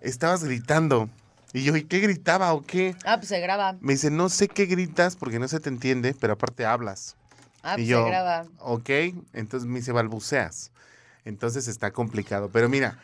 estabas 0.00 0.44
gritando. 0.44 1.08
Y 1.52 1.62
yo, 1.62 1.76
¿y 1.76 1.84
qué 1.84 2.00
gritaba 2.00 2.52
o 2.52 2.62
qué? 2.62 2.96
Ah, 3.04 3.16
pues 3.18 3.28
se 3.28 3.38
graba. 3.40 3.76
Me 3.80 3.92
dice, 3.92 4.10
no 4.10 4.28
sé 4.28 4.48
qué 4.48 4.66
gritas 4.66 5.14
porque 5.16 5.38
no 5.38 5.46
se 5.48 5.60
te 5.60 5.68
entiende, 5.68 6.14
pero 6.18 6.32
aparte 6.32 6.66
hablas. 6.66 7.16
Ah, 7.64 7.72
y 7.74 7.76
pues 7.78 7.88
yo, 7.88 8.04
se 8.04 8.10
graba. 8.10 8.46
ok, 8.60 8.90
entonces 9.32 9.66
me 9.68 9.78
dice, 9.80 9.90
balbuceas. 9.92 10.70
Entonces 11.24 11.66
está 11.68 11.90
complicado. 11.90 12.50
Pero 12.52 12.68
mira, 12.68 12.98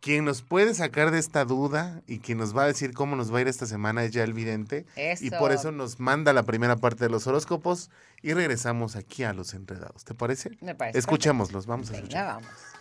quien 0.00 0.24
nos 0.24 0.40
puede 0.42 0.72
sacar 0.74 1.10
de 1.10 1.18
esta 1.18 1.44
duda 1.44 2.00
y 2.06 2.20
quien 2.20 2.38
nos 2.38 2.56
va 2.56 2.62
a 2.62 2.66
decir 2.66 2.94
cómo 2.94 3.16
nos 3.16 3.32
va 3.32 3.38
a 3.38 3.40
ir 3.42 3.48
esta 3.48 3.66
semana 3.66 4.02
es 4.04 4.12
ya 4.12 4.24
el 4.24 4.32
vidente. 4.32 4.86
Y 5.20 5.30
por 5.30 5.52
Eso. 5.52 5.60
eso 5.60 5.72
nos 5.72 6.00
manda 6.00 6.32
la 6.32 6.44
primera 6.44 6.76
parte 6.76 7.04
de 7.04 7.10
los 7.10 7.26
horóscopos 7.26 7.90
y 8.22 8.32
regresamos 8.32 8.96
aquí 8.96 9.24
a 9.24 9.32
los 9.34 9.52
enredados. 9.52 10.04
¿Te 10.04 10.14
parece? 10.14 10.56
Me 10.62 10.74
parece. 10.74 10.98
Escuchémoslos, 10.98 11.66
vamos 11.66 11.88
a 11.88 11.92
perfecto. 11.92 12.16
escuchar. 12.16 12.24
Venga, 12.36 12.46
vamos. 12.48 12.75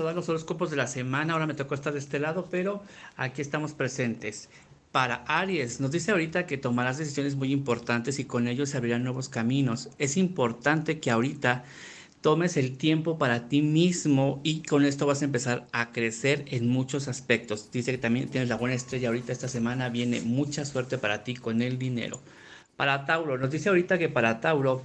A 0.00 0.06
dar 0.06 0.14
los 0.14 0.28
horóscopos 0.28 0.70
de 0.70 0.76
la 0.76 0.86
semana. 0.86 1.32
Ahora 1.32 1.46
me 1.46 1.54
tocó 1.54 1.74
estar 1.74 1.92
de 1.92 1.98
este 1.98 2.18
lado, 2.18 2.48
pero 2.50 2.82
aquí 3.16 3.42
estamos 3.42 3.72
presentes. 3.72 4.48
Para 4.92 5.24
Aries, 5.26 5.80
nos 5.80 5.92
dice 5.92 6.10
ahorita 6.10 6.46
que 6.46 6.58
tomarás 6.58 6.98
decisiones 6.98 7.36
muy 7.36 7.52
importantes 7.52 8.18
y 8.18 8.24
con 8.24 8.48
ello 8.48 8.66
se 8.66 8.76
abrirán 8.76 9.04
nuevos 9.04 9.28
caminos. 9.28 9.90
Es 9.98 10.16
importante 10.16 10.98
que 10.98 11.10
ahorita 11.10 11.64
tomes 12.20 12.56
el 12.56 12.76
tiempo 12.76 13.18
para 13.18 13.48
ti 13.48 13.62
mismo 13.62 14.40
y 14.42 14.62
con 14.62 14.84
esto 14.84 15.06
vas 15.06 15.22
a 15.22 15.24
empezar 15.24 15.66
a 15.72 15.92
crecer 15.92 16.44
en 16.48 16.68
muchos 16.68 17.08
aspectos. 17.08 17.70
Dice 17.70 17.92
que 17.92 17.98
también 17.98 18.28
tienes 18.28 18.48
la 18.48 18.56
buena 18.56 18.74
estrella 18.74 19.08
ahorita 19.08 19.32
esta 19.32 19.48
semana, 19.48 19.88
viene 19.88 20.20
mucha 20.20 20.64
suerte 20.64 20.98
para 20.98 21.24
ti 21.24 21.34
con 21.34 21.62
el 21.62 21.78
dinero. 21.78 22.20
Para 22.76 23.06
Tauro, 23.06 23.38
nos 23.38 23.50
dice 23.50 23.68
ahorita 23.68 23.98
que 23.98 24.08
para 24.08 24.40
Tauro 24.40 24.82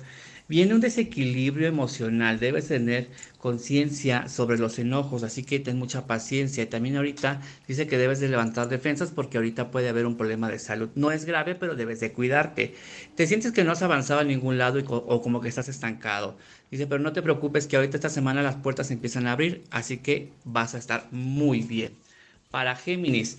viene 0.48 0.74
un 0.74 0.82
desequilibrio 0.82 1.68
emocional, 1.68 2.40
debes 2.40 2.68
tener 2.68 3.10
conciencia 3.38 4.28
sobre 4.28 4.58
los 4.58 4.80
enojos, 4.80 5.24
así 5.24 5.44
que 5.44 5.60
ten 5.60 5.78
mucha 5.78 6.08
paciencia. 6.08 6.64
Y 6.64 6.68
también 6.68 6.98
ahorita 6.98 7.42
dice 7.68 7.88
que 7.88 7.98
debes 7.98 8.20
de 8.20 8.30
levantar 8.30 8.70
defensas 8.70 9.12
porque 9.12 9.38
ahorita 9.38 9.72
puede 9.72 9.90
haber 9.90 10.06
un 10.06 10.18
problema 10.18 10.50
de 10.50 10.60
salud. 10.60 10.90
No 10.96 11.12
es 11.12 11.26
grave, 11.26 11.56
pero 11.56 11.76
debes 11.76 12.00
de 12.00 12.12
cuidarte. 12.14 12.76
Te 13.16 13.28
sientes 13.28 13.52
que 13.52 13.64
no 13.64 13.72
has 13.72 13.82
avanzado 13.82 14.20
a 14.20 14.24
ningún 14.24 14.58
lado 14.58 14.80
y 14.80 14.86
o 14.88 15.22
como 15.22 15.42
que 15.42 15.50
estás 15.50 15.70
estancado. 15.70 16.38
Dice, 16.72 16.88
pero 16.88 17.02
no 17.02 17.14
te 17.14 17.22
preocupes 17.22 17.68
que 17.68 17.76
ahorita 17.78 17.98
esta 17.98 18.10
semana 18.10 18.42
las 18.42 18.56
puertas 18.56 18.92
empiezan 18.92 19.28
a 19.28 19.34
abrir, 19.34 19.64
así 19.72 19.98
que 19.98 20.32
vas 20.44 20.76
a 20.76 20.78
estar 20.78 21.08
muy 21.12 21.62
bien. 21.62 21.94
Para 22.52 22.76
Géminis, 22.76 23.38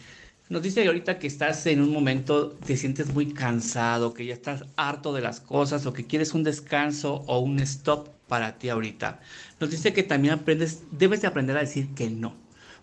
nos 0.49 0.63
dice 0.63 0.87
ahorita 0.87 1.19
que 1.19 1.27
estás 1.27 1.67
en 1.67 1.81
un 1.81 1.93
momento, 1.93 2.51
te 2.51 2.77
sientes 2.77 3.13
muy 3.13 3.33
cansado, 3.33 4.15
que 4.15 4.27
ya 4.27 4.35
estás 4.35 4.65
harto 4.77 5.13
de 5.13 5.21
las 5.21 5.41
cosas 5.41 5.87
o 5.87 5.93
que 5.93 6.07
quieres 6.07 6.35
un 6.35 6.45
descanso 6.45 7.25
o 7.27 7.41
un 7.41 7.59
stop 7.61 8.09
para 8.29 8.59
ti 8.59 8.69
ahorita. 8.69 9.21
Nos 9.59 9.71
dice 9.71 9.93
que 9.93 10.03
también 10.03 10.35
aprendes, 10.35 10.83
debes 10.93 11.21
de 11.21 11.27
aprender 11.27 11.57
a 11.57 11.61
decir 11.61 11.95
que 11.95 12.11
no, 12.11 12.37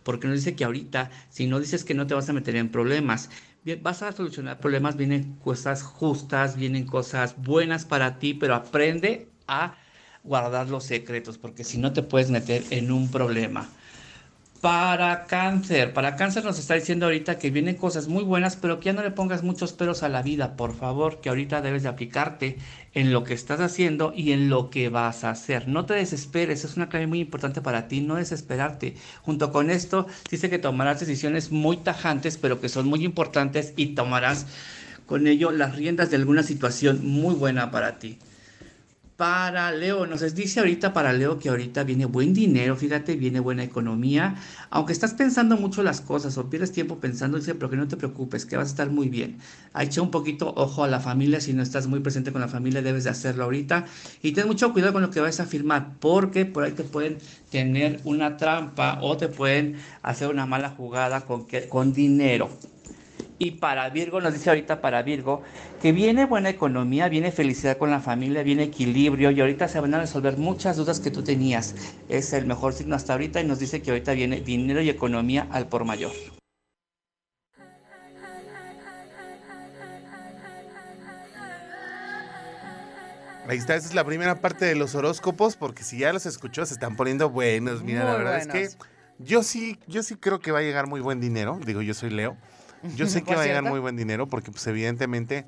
porque 0.04 0.28
nos 0.28 0.38
dice 0.38 0.56
que 0.56 0.66
ahorita, 0.66 1.10
si 1.30 1.48
no 1.48 1.60
dices 1.60 1.86
que 1.86 1.94
no 1.94 2.06
te 2.06 2.14
vas 2.14 2.28
a 2.28 2.34
meter 2.34 2.58
en 2.58 2.70
problemas, 2.70 3.30
vas 3.82 4.02
a 4.02 4.12
solucionar 4.12 4.60
problemas, 4.60 4.98
vienen 4.98 5.36
cosas 5.36 5.84
justas, 5.84 6.58
vienen 6.58 6.86
cosas 6.86 7.36
buenas 7.42 7.86
para 7.86 8.20
ti, 8.20 8.34
pero 8.34 8.56
aprende 8.56 9.30
a 9.48 9.78
guardar 10.24 10.70
los 10.70 10.84
secretos, 10.84 11.38
porque 11.38 11.64
si 11.64 11.78
no 11.78 11.94
te 11.94 12.04
puedes 12.04 12.30
meter 12.30 12.64
en 12.72 12.92
un 12.92 13.10
problema. 13.10 13.70
Para 14.64 15.26
cáncer, 15.26 15.92
para 15.92 16.16
cáncer 16.16 16.46
nos 16.46 16.58
está 16.58 16.76
diciendo 16.76 17.06
ahorita 17.06 17.38
que 17.38 17.52
vienen 17.52 17.76
cosas 17.76 18.08
muy 18.08 18.24
buenas, 18.24 18.56
pero 18.56 18.80
que 18.80 18.86
ya 18.86 18.94
no 18.94 19.04
le 19.04 19.12
pongas 19.12 19.44
muchos 19.44 19.74
pelos 19.74 20.04
a 20.04 20.08
la 20.08 20.22
vida, 20.22 20.56
por 20.56 20.74
favor, 20.74 21.20
que 21.20 21.28
ahorita 21.28 21.62
debes 21.62 21.84
de 21.84 21.90
aplicarte 21.90 22.56
en 22.94 23.12
lo 23.12 23.26
que 23.26 23.34
estás 23.34 23.60
haciendo 23.60 24.14
y 24.16 24.32
en 24.32 24.48
lo 24.50 24.70
que 24.70 24.88
vas 24.88 25.26
a 25.26 25.32
hacer. 25.32 25.68
No 25.68 25.86
te 25.86 25.96
desesperes, 25.96 26.64
es 26.64 26.78
una 26.78 26.88
clave 26.88 27.08
muy 27.08 27.20
importante 27.20 27.60
para 27.60 27.90
ti, 27.90 28.00
no 28.00 28.16
desesperarte. 28.16 28.96
Junto 29.24 29.52
con 29.52 29.70
esto, 29.70 30.08
dice 30.32 30.50
que 30.50 30.60
tomarás 30.60 31.02
decisiones 31.02 31.52
muy 31.52 31.76
tajantes, 31.76 32.38
pero 32.38 32.62
que 32.62 32.70
son 32.70 32.88
muy 32.88 33.04
importantes 33.04 33.74
y 33.76 33.88
tomarás 33.96 34.46
con 35.08 35.28
ello 35.28 35.52
las 35.52 35.76
riendas 35.76 36.10
de 36.10 36.16
alguna 36.16 36.42
situación 36.42 37.06
muy 37.06 37.36
buena 37.36 37.70
para 37.70 38.00
ti. 38.00 38.18
Para 39.24 39.72
Leo, 39.72 40.06
nos 40.06 40.36
dice 40.36 40.60
ahorita 40.60 40.92
para 40.92 41.14
Leo 41.14 41.40
que 41.40 41.48
ahorita 41.48 41.86
viene 41.86 42.04
buen 42.04 42.34
dinero, 42.34 42.76
fíjate, 42.76 43.16
viene 43.16 43.40
buena 43.40 43.64
economía. 43.64 44.36
Aunque 44.70 44.92
estás 44.92 45.14
pensando 45.14 45.56
mucho 45.56 45.82
las 45.82 46.02
cosas 46.02 46.38
o 46.38 46.50
pierdes 46.50 46.74
tiempo 46.74 47.00
pensando, 47.00 47.38
dice, 47.38 47.56
pero 47.56 47.70
que 47.70 47.78
no 47.78 47.88
te 47.88 47.96
preocupes, 47.96 48.46
que 48.46 48.58
vas 48.58 48.68
a 48.68 48.72
estar 48.72 48.90
muy 48.90 49.08
bien. 49.08 49.38
Echa 49.80 50.02
un 50.02 50.12
poquito 50.12 50.54
ojo 50.58 50.84
a 50.84 50.90
la 50.90 51.00
familia, 51.00 51.40
si 51.40 51.54
no 51.54 51.64
estás 51.64 51.88
muy 51.88 52.02
presente 52.02 52.34
con 52.34 52.42
la 52.42 52.50
familia, 52.50 52.82
debes 52.82 53.06
de 53.06 53.12
hacerlo 53.12 53.46
ahorita. 53.46 53.86
Y 54.22 54.34
ten 54.34 54.46
mucho 54.46 54.74
cuidado 54.74 54.92
con 54.92 55.02
lo 55.02 55.10
que 55.10 55.22
vas 55.22 55.40
a 55.40 55.46
firmar, 55.46 55.94
porque 56.02 56.44
por 56.46 56.66
ahí 56.66 56.74
te 56.74 56.84
pueden 56.84 57.18
tener 57.50 58.02
una 58.04 58.36
trampa 58.36 59.00
o 59.02 59.16
te 59.16 59.30
pueden 59.30 59.78
hacer 60.02 60.28
una 60.28 60.46
mala 60.46 60.72
jugada 60.72 61.22
con, 61.22 61.48
con 61.70 61.94
dinero. 61.94 62.50
Y 63.44 63.52
para 63.52 63.90
Virgo, 63.90 64.22
nos 64.22 64.34
dice 64.34 64.50
ahorita 64.50 64.80
para 64.80 65.04
Virgo, 65.04 65.42
que 65.82 65.92
viene 65.92 66.26
buena 66.26 66.50
economía, 66.50 67.10
viene 67.10 67.30
felicidad 67.30 67.78
con 67.78 67.92
la 67.92 68.00
familia, 68.00 68.42
viene 68.42 68.64
equilibrio 68.64 69.32
y 69.32 69.42
ahorita 69.42 69.68
se 69.68 69.82
van 69.82 69.94
a 69.94 70.00
resolver 70.00 70.38
muchas 70.38 70.78
dudas 70.78 71.02
que 71.02 71.12
tú 71.12 71.24
tenías. 71.26 71.76
Es 72.08 72.32
el 72.32 72.46
mejor 72.46 72.72
signo 72.72 72.96
hasta 72.96 73.12
ahorita 73.12 73.42
y 73.42 73.46
nos 73.46 73.60
dice 73.60 73.82
que 73.82 73.92
ahorita 73.92 74.14
viene 74.14 74.40
dinero 74.40 74.80
y 74.80 74.90
economía 74.90 75.46
al 75.52 75.68
por 75.68 75.84
mayor. 75.84 76.14
Ahí 83.46 83.58
está, 83.58 83.76
esa 83.76 83.90
es 83.90 83.94
la 83.94 84.06
primera 84.06 84.40
parte 84.40 84.64
de 84.64 84.76
los 84.76 84.96
horóscopos, 84.96 85.58
porque 85.58 85.84
si 85.84 85.98
ya 85.98 86.14
los 86.14 86.26
escuchó, 86.26 86.66
se 86.66 86.76
están 86.76 86.96
poniendo 86.96 87.30
buenos. 87.30 87.84
Mira, 87.84 88.06
la 88.06 88.16
verdad 88.16 88.38
es 88.38 88.48
que 88.48 88.70
yo 89.20 89.44
sí, 89.44 89.78
yo 89.86 90.02
sí 90.02 90.16
creo 90.16 90.40
que 90.40 90.54
va 90.54 90.60
a 90.60 90.62
llegar 90.62 90.88
muy 90.88 91.02
buen 91.02 91.20
dinero. 91.20 91.60
Digo, 91.66 91.82
yo 91.82 91.94
soy 91.94 92.10
Leo. 92.10 92.38
Yo 92.96 93.08
sé 93.08 93.22
que 93.22 93.28
¿Por 93.28 93.38
va 93.38 93.42
a 93.44 93.46
llegar 93.46 93.64
muy 93.64 93.80
buen 93.80 93.96
dinero, 93.96 94.28
porque 94.28 94.52
pues 94.52 94.66
evidentemente 94.68 95.46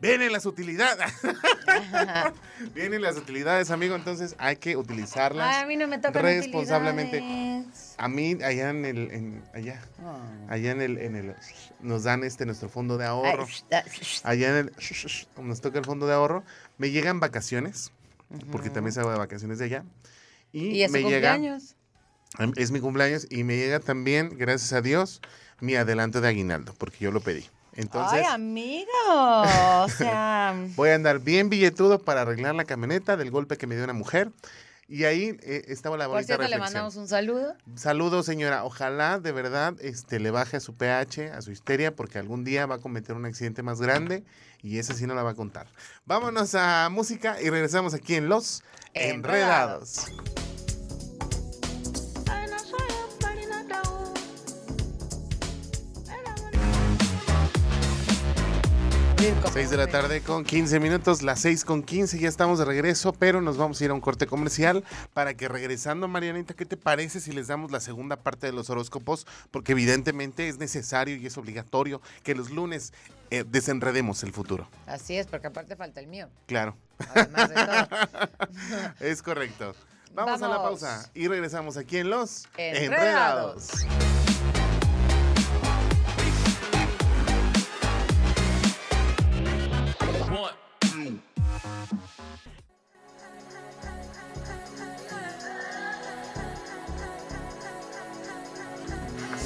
vienen 0.00 0.32
las 0.32 0.46
utilidades. 0.46 1.12
vienen 2.74 3.02
las 3.02 3.16
utilidades, 3.16 3.70
amigo, 3.70 3.94
entonces 3.96 4.34
hay 4.38 4.56
que 4.56 4.76
utilizarlas. 4.76 5.56
Ay, 5.56 5.62
a 5.62 5.66
mí 5.66 5.76
no 5.76 5.86
me 5.88 5.98
tocan 5.98 6.22
responsablemente. 6.22 7.64
A 7.98 8.08
mí, 8.08 8.38
allá 8.42 8.70
en 8.70 8.84
el, 8.84 9.10
en- 9.10 9.42
allá, 9.54 9.80
Oh. 10.02 10.18
allá 10.48 10.70
en 10.72 10.80
el, 10.80 10.98
en 10.98 11.16
el, 11.16 11.34
nos 11.80 12.04
dan 12.04 12.24
este 12.24 12.46
nuestro 12.46 12.68
fondo 12.68 12.96
de 12.96 13.04
ahorro. 13.06 13.46
Allá 14.22 14.48
en 14.50 14.56
el, 14.56 14.72
nos 15.42 15.60
toca 15.60 15.78
el 15.78 15.84
fondo 15.84 16.06
de 16.06 16.14
ahorro. 16.14 16.44
Me 16.78 16.90
llegan 16.90 17.20
vacaciones, 17.20 17.92
porque 18.50 18.70
también 18.70 18.92
salgo 18.94 19.10
de 19.12 19.18
vacaciones 19.18 19.58
de 19.58 19.66
allá. 19.66 19.84
Y, 20.52 20.68
Y 20.68 20.82
es 20.82 20.90
me 20.90 21.02
llega, 21.02 21.32
cumpleaños. 21.34 21.76
es 22.56 22.70
mi 22.70 22.80
cumpleaños, 22.80 23.26
y 23.30 23.44
me 23.44 23.56
llega 23.56 23.80
también, 23.80 24.30
gracias 24.36 24.72
a 24.72 24.80
Dios, 24.80 25.20
mi 25.60 25.74
adelanto 25.76 26.20
de 26.20 26.28
aguinaldo, 26.28 26.74
porque 26.78 26.98
yo 27.00 27.10
lo 27.12 27.20
pedí. 27.20 27.46
Entonces, 27.74 28.20
Ay, 28.26 28.34
amigo. 28.34 28.88
O 29.08 29.88
sea. 29.96 30.54
voy 30.76 30.90
a 30.90 30.94
andar 30.96 31.20
bien 31.20 31.48
billetudo 31.48 32.00
para 32.00 32.22
arreglar 32.22 32.54
la 32.54 32.64
camioneta 32.64 33.16
del 33.16 33.30
golpe 33.30 33.56
que 33.56 33.66
me 33.66 33.74
dio 33.76 33.84
una 33.84 33.92
mujer. 33.92 34.30
Y 34.88 35.04
ahí 35.04 35.38
eh, 35.44 35.66
estaba 35.68 35.96
la 35.96 36.06
Por 36.06 36.14
bonita 36.14 36.26
cierto, 36.26 36.42
le 36.42 36.48
reflexión. 36.48 36.74
mandamos 36.74 36.96
un 36.96 37.06
saludo. 37.06 37.54
Saludos, 37.76 38.26
señora. 38.26 38.64
Ojalá 38.64 39.20
de 39.20 39.30
verdad 39.30 39.74
este, 39.80 40.18
le 40.18 40.32
baje 40.32 40.56
a 40.56 40.60
su 40.60 40.74
pH, 40.74 41.30
a 41.30 41.40
su 41.42 41.52
histeria, 41.52 41.94
porque 41.94 42.18
algún 42.18 42.42
día 42.42 42.66
va 42.66 42.74
a 42.74 42.78
cometer 42.78 43.14
un 43.14 43.24
accidente 43.24 43.62
más 43.62 43.80
grande 43.80 44.24
y 44.62 44.78
esa 44.80 44.94
sí 44.94 45.06
no 45.06 45.14
la 45.14 45.22
va 45.22 45.30
a 45.30 45.34
contar. 45.34 45.68
Vámonos 46.06 46.56
a 46.56 46.88
música 46.90 47.40
y 47.40 47.50
regresamos 47.50 47.94
aquí 47.94 48.16
en 48.16 48.28
Los 48.28 48.64
Enredados. 48.92 50.08
Enredados. 50.08 50.49
Seis 59.52 59.68
de 59.68 59.76
la 59.76 59.86
tarde 59.86 60.22
con 60.22 60.44
15 60.44 60.80
minutos, 60.80 61.20
las 61.20 61.40
6 61.40 61.66
con 61.66 61.82
15, 61.82 62.18
ya 62.18 62.28
estamos 62.28 62.58
de 62.58 62.64
regreso, 62.64 63.12
pero 63.12 63.42
nos 63.42 63.58
vamos 63.58 63.78
a 63.78 63.84
ir 63.84 63.90
a 63.90 63.94
un 63.94 64.00
corte 64.00 64.26
comercial 64.26 64.82
para 65.12 65.34
que 65.34 65.46
regresando, 65.46 66.08
Marianita, 66.08 66.54
¿qué 66.54 66.64
te 66.64 66.78
parece 66.78 67.20
si 67.20 67.32
les 67.32 67.48
damos 67.48 67.70
la 67.70 67.80
segunda 67.80 68.16
parte 68.16 68.46
de 68.46 68.54
los 68.54 68.70
horóscopos? 68.70 69.26
Porque 69.50 69.72
evidentemente 69.72 70.48
es 70.48 70.56
necesario 70.56 71.16
y 71.16 71.26
es 71.26 71.36
obligatorio 71.36 72.00
que 72.22 72.34
los 72.34 72.50
lunes 72.50 72.94
eh, 73.30 73.44
desenredemos 73.46 74.22
el 74.22 74.32
futuro. 74.32 74.66
Así 74.86 75.18
es, 75.18 75.26
porque 75.26 75.48
aparte 75.48 75.76
falta 75.76 76.00
el 76.00 76.06
mío. 76.06 76.30
Claro, 76.46 76.74
Además 77.14 77.50
de 77.50 77.54
todo. 77.56 77.88
es 79.00 79.22
correcto. 79.22 79.74
Vamos, 80.14 80.40
a 80.40 80.48
la 80.48 80.56
pausa 80.56 81.10
y 81.12 81.28
regresamos 81.28 81.76
aquí 81.76 81.98
en 81.98 82.08
Los 82.08 82.48
Enredados. 82.56 83.84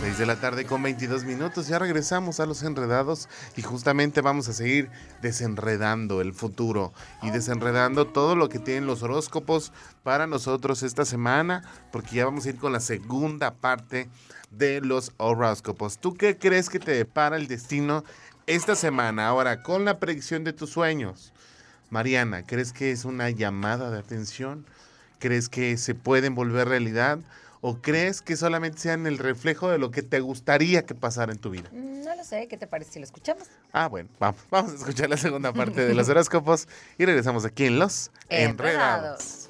Seis 0.00 0.18
de 0.18 0.26
la 0.26 0.36
tarde 0.40 0.64
con 0.64 0.82
22 0.82 1.24
minutos, 1.24 1.66
ya 1.66 1.78
regresamos 1.78 2.40
a 2.40 2.46
los 2.46 2.62
enredados 2.62 3.28
y 3.56 3.62
justamente 3.62 4.20
vamos 4.20 4.48
a 4.48 4.52
seguir 4.52 4.90
desenredando 5.22 6.20
el 6.20 6.32
futuro 6.34 6.92
y 7.22 7.30
desenredando 7.30 8.06
todo 8.06 8.36
lo 8.36 8.48
que 8.48 8.58
tienen 8.58 8.86
los 8.86 9.02
horóscopos 9.02 9.72
para 10.02 10.26
nosotros 10.26 10.82
esta 10.82 11.04
semana, 11.04 11.62
porque 11.92 12.16
ya 12.16 12.24
vamos 12.24 12.46
a 12.46 12.50
ir 12.50 12.56
con 12.56 12.72
la 12.72 12.80
segunda 12.80 13.54
parte 13.54 14.08
de 14.50 14.80
los 14.80 15.12
horóscopos. 15.16 15.98
¿Tú 15.98 16.14
qué 16.14 16.38
crees 16.38 16.68
que 16.68 16.78
te 16.78 16.92
depara 16.92 17.36
el 17.36 17.48
destino 17.48 18.04
esta 18.46 18.76
semana? 18.76 19.26
Ahora, 19.26 19.62
con 19.62 19.84
la 19.84 19.98
predicción 19.98 20.44
de 20.44 20.52
tus 20.52 20.70
sueños. 20.70 21.32
Mariana, 21.90 22.44
¿crees 22.44 22.72
que 22.72 22.90
es 22.90 23.04
una 23.04 23.30
llamada 23.30 23.90
de 23.90 23.98
atención? 23.98 24.66
¿Crees 25.18 25.48
que 25.48 25.76
se 25.76 25.94
pueden 25.94 26.34
volver 26.34 26.68
realidad? 26.68 27.18
¿O 27.60 27.76
crees 27.80 28.20
que 28.20 28.36
solamente 28.36 28.78
sean 28.78 29.06
el 29.06 29.16
reflejo 29.16 29.70
de 29.70 29.78
lo 29.78 29.90
que 29.90 30.02
te 30.02 30.20
gustaría 30.20 30.84
que 30.84 30.94
pasara 30.94 31.32
en 31.32 31.38
tu 31.38 31.50
vida? 31.50 31.70
No 31.72 32.14
lo 32.14 32.24
sé, 32.24 32.46
¿qué 32.46 32.58
te 32.58 32.66
parece 32.66 32.92
si 32.92 32.98
lo 32.98 33.06
escuchamos? 33.06 33.48
Ah, 33.72 33.86
bueno, 33.86 34.08
vamos, 34.18 34.40
vamos 34.50 34.72
a 34.72 34.74
escuchar 34.74 35.08
la 35.08 35.16
segunda 35.16 35.52
parte 35.52 35.86
de 35.86 35.94
los 35.94 36.08
horóscopos 36.10 36.68
y 36.98 37.06
regresamos 37.06 37.44
aquí 37.46 37.66
en 37.66 37.78
Los 37.78 38.10
Enredados. 38.28 39.43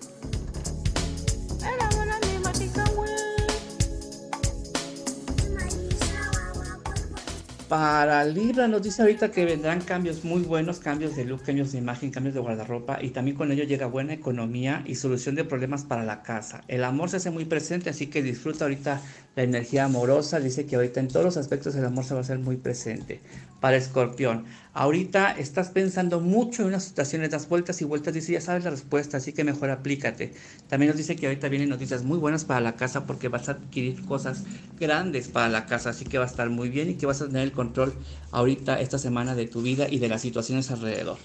Para 7.68 8.22
Libra 8.26 8.68
nos 8.68 8.82
dice 8.82 9.00
ahorita 9.00 9.30
que 9.30 9.46
vendrán 9.46 9.80
cambios 9.80 10.22
muy 10.22 10.42
buenos, 10.42 10.80
cambios 10.80 11.16
de 11.16 11.24
look, 11.24 11.42
cambios 11.44 11.72
de 11.72 11.78
imagen, 11.78 12.10
cambios 12.10 12.34
de 12.34 12.40
guardarropa 12.40 12.98
y 13.00 13.08
también 13.08 13.38
con 13.38 13.50
ello 13.50 13.64
llega 13.64 13.86
buena 13.86 14.12
economía 14.12 14.82
y 14.84 14.96
solución 14.96 15.34
de 15.34 15.44
problemas 15.44 15.82
para 15.82 16.04
la 16.04 16.22
casa. 16.22 16.62
El 16.68 16.84
amor 16.84 17.08
se 17.08 17.16
hace 17.16 17.30
muy 17.30 17.46
presente, 17.46 17.88
así 17.88 18.08
que 18.08 18.22
disfruta 18.22 18.66
ahorita 18.66 19.00
la 19.36 19.42
energía 19.42 19.84
amorosa. 19.84 20.40
Dice 20.40 20.66
que 20.66 20.76
ahorita 20.76 21.00
en 21.00 21.08
todos 21.08 21.24
los 21.24 21.36
aspectos 21.36 21.74
el 21.74 21.84
amor 21.84 22.04
se 22.04 22.14
va 22.14 22.20
a 22.20 22.22
hacer 22.22 22.38
muy 22.38 22.56
presente. 22.56 23.20
Para 23.60 23.76
Escorpión, 23.76 24.44
ahorita 24.74 25.32
estás 25.32 25.70
pensando 25.70 26.20
mucho 26.20 26.62
en 26.62 26.68
unas 26.68 26.84
situaciones, 26.84 27.30
das 27.30 27.48
vueltas 27.48 27.80
y 27.80 27.86
vueltas, 27.86 28.12
dice 28.12 28.32
ya 28.32 28.40
sabes 28.40 28.64
la 28.64 28.70
respuesta, 28.70 29.16
así 29.16 29.32
que 29.32 29.42
mejor 29.42 29.70
aplícate. 29.70 30.34
También 30.68 30.90
nos 30.90 30.98
dice 30.98 31.16
que 31.16 31.26
ahorita 31.26 31.48
vienen 31.48 31.70
noticias 31.70 32.02
muy 32.02 32.18
buenas 32.18 32.44
para 32.44 32.60
la 32.60 32.76
casa 32.76 33.06
porque 33.06 33.28
vas 33.28 33.48
a 33.48 33.52
adquirir 33.52 34.04
cosas 34.04 34.44
grandes 34.78 35.28
para 35.28 35.48
la 35.48 35.64
casa, 35.64 35.90
así 35.90 36.04
que 36.04 36.18
va 36.18 36.24
a 36.24 36.28
estar 36.28 36.50
muy 36.50 36.68
bien 36.68 36.90
y 36.90 36.94
que 36.94 37.06
vas 37.06 37.22
a 37.22 37.26
tener 37.26 37.42
el 37.42 37.52
control 37.52 37.94
ahorita 38.32 38.80
esta 38.80 38.98
semana 38.98 39.34
de 39.34 39.46
tu 39.46 39.62
vida 39.62 39.86
y 39.88 39.98
de 39.98 40.08
las 40.08 40.20
situaciones 40.20 40.70
alrededor. 40.70 41.16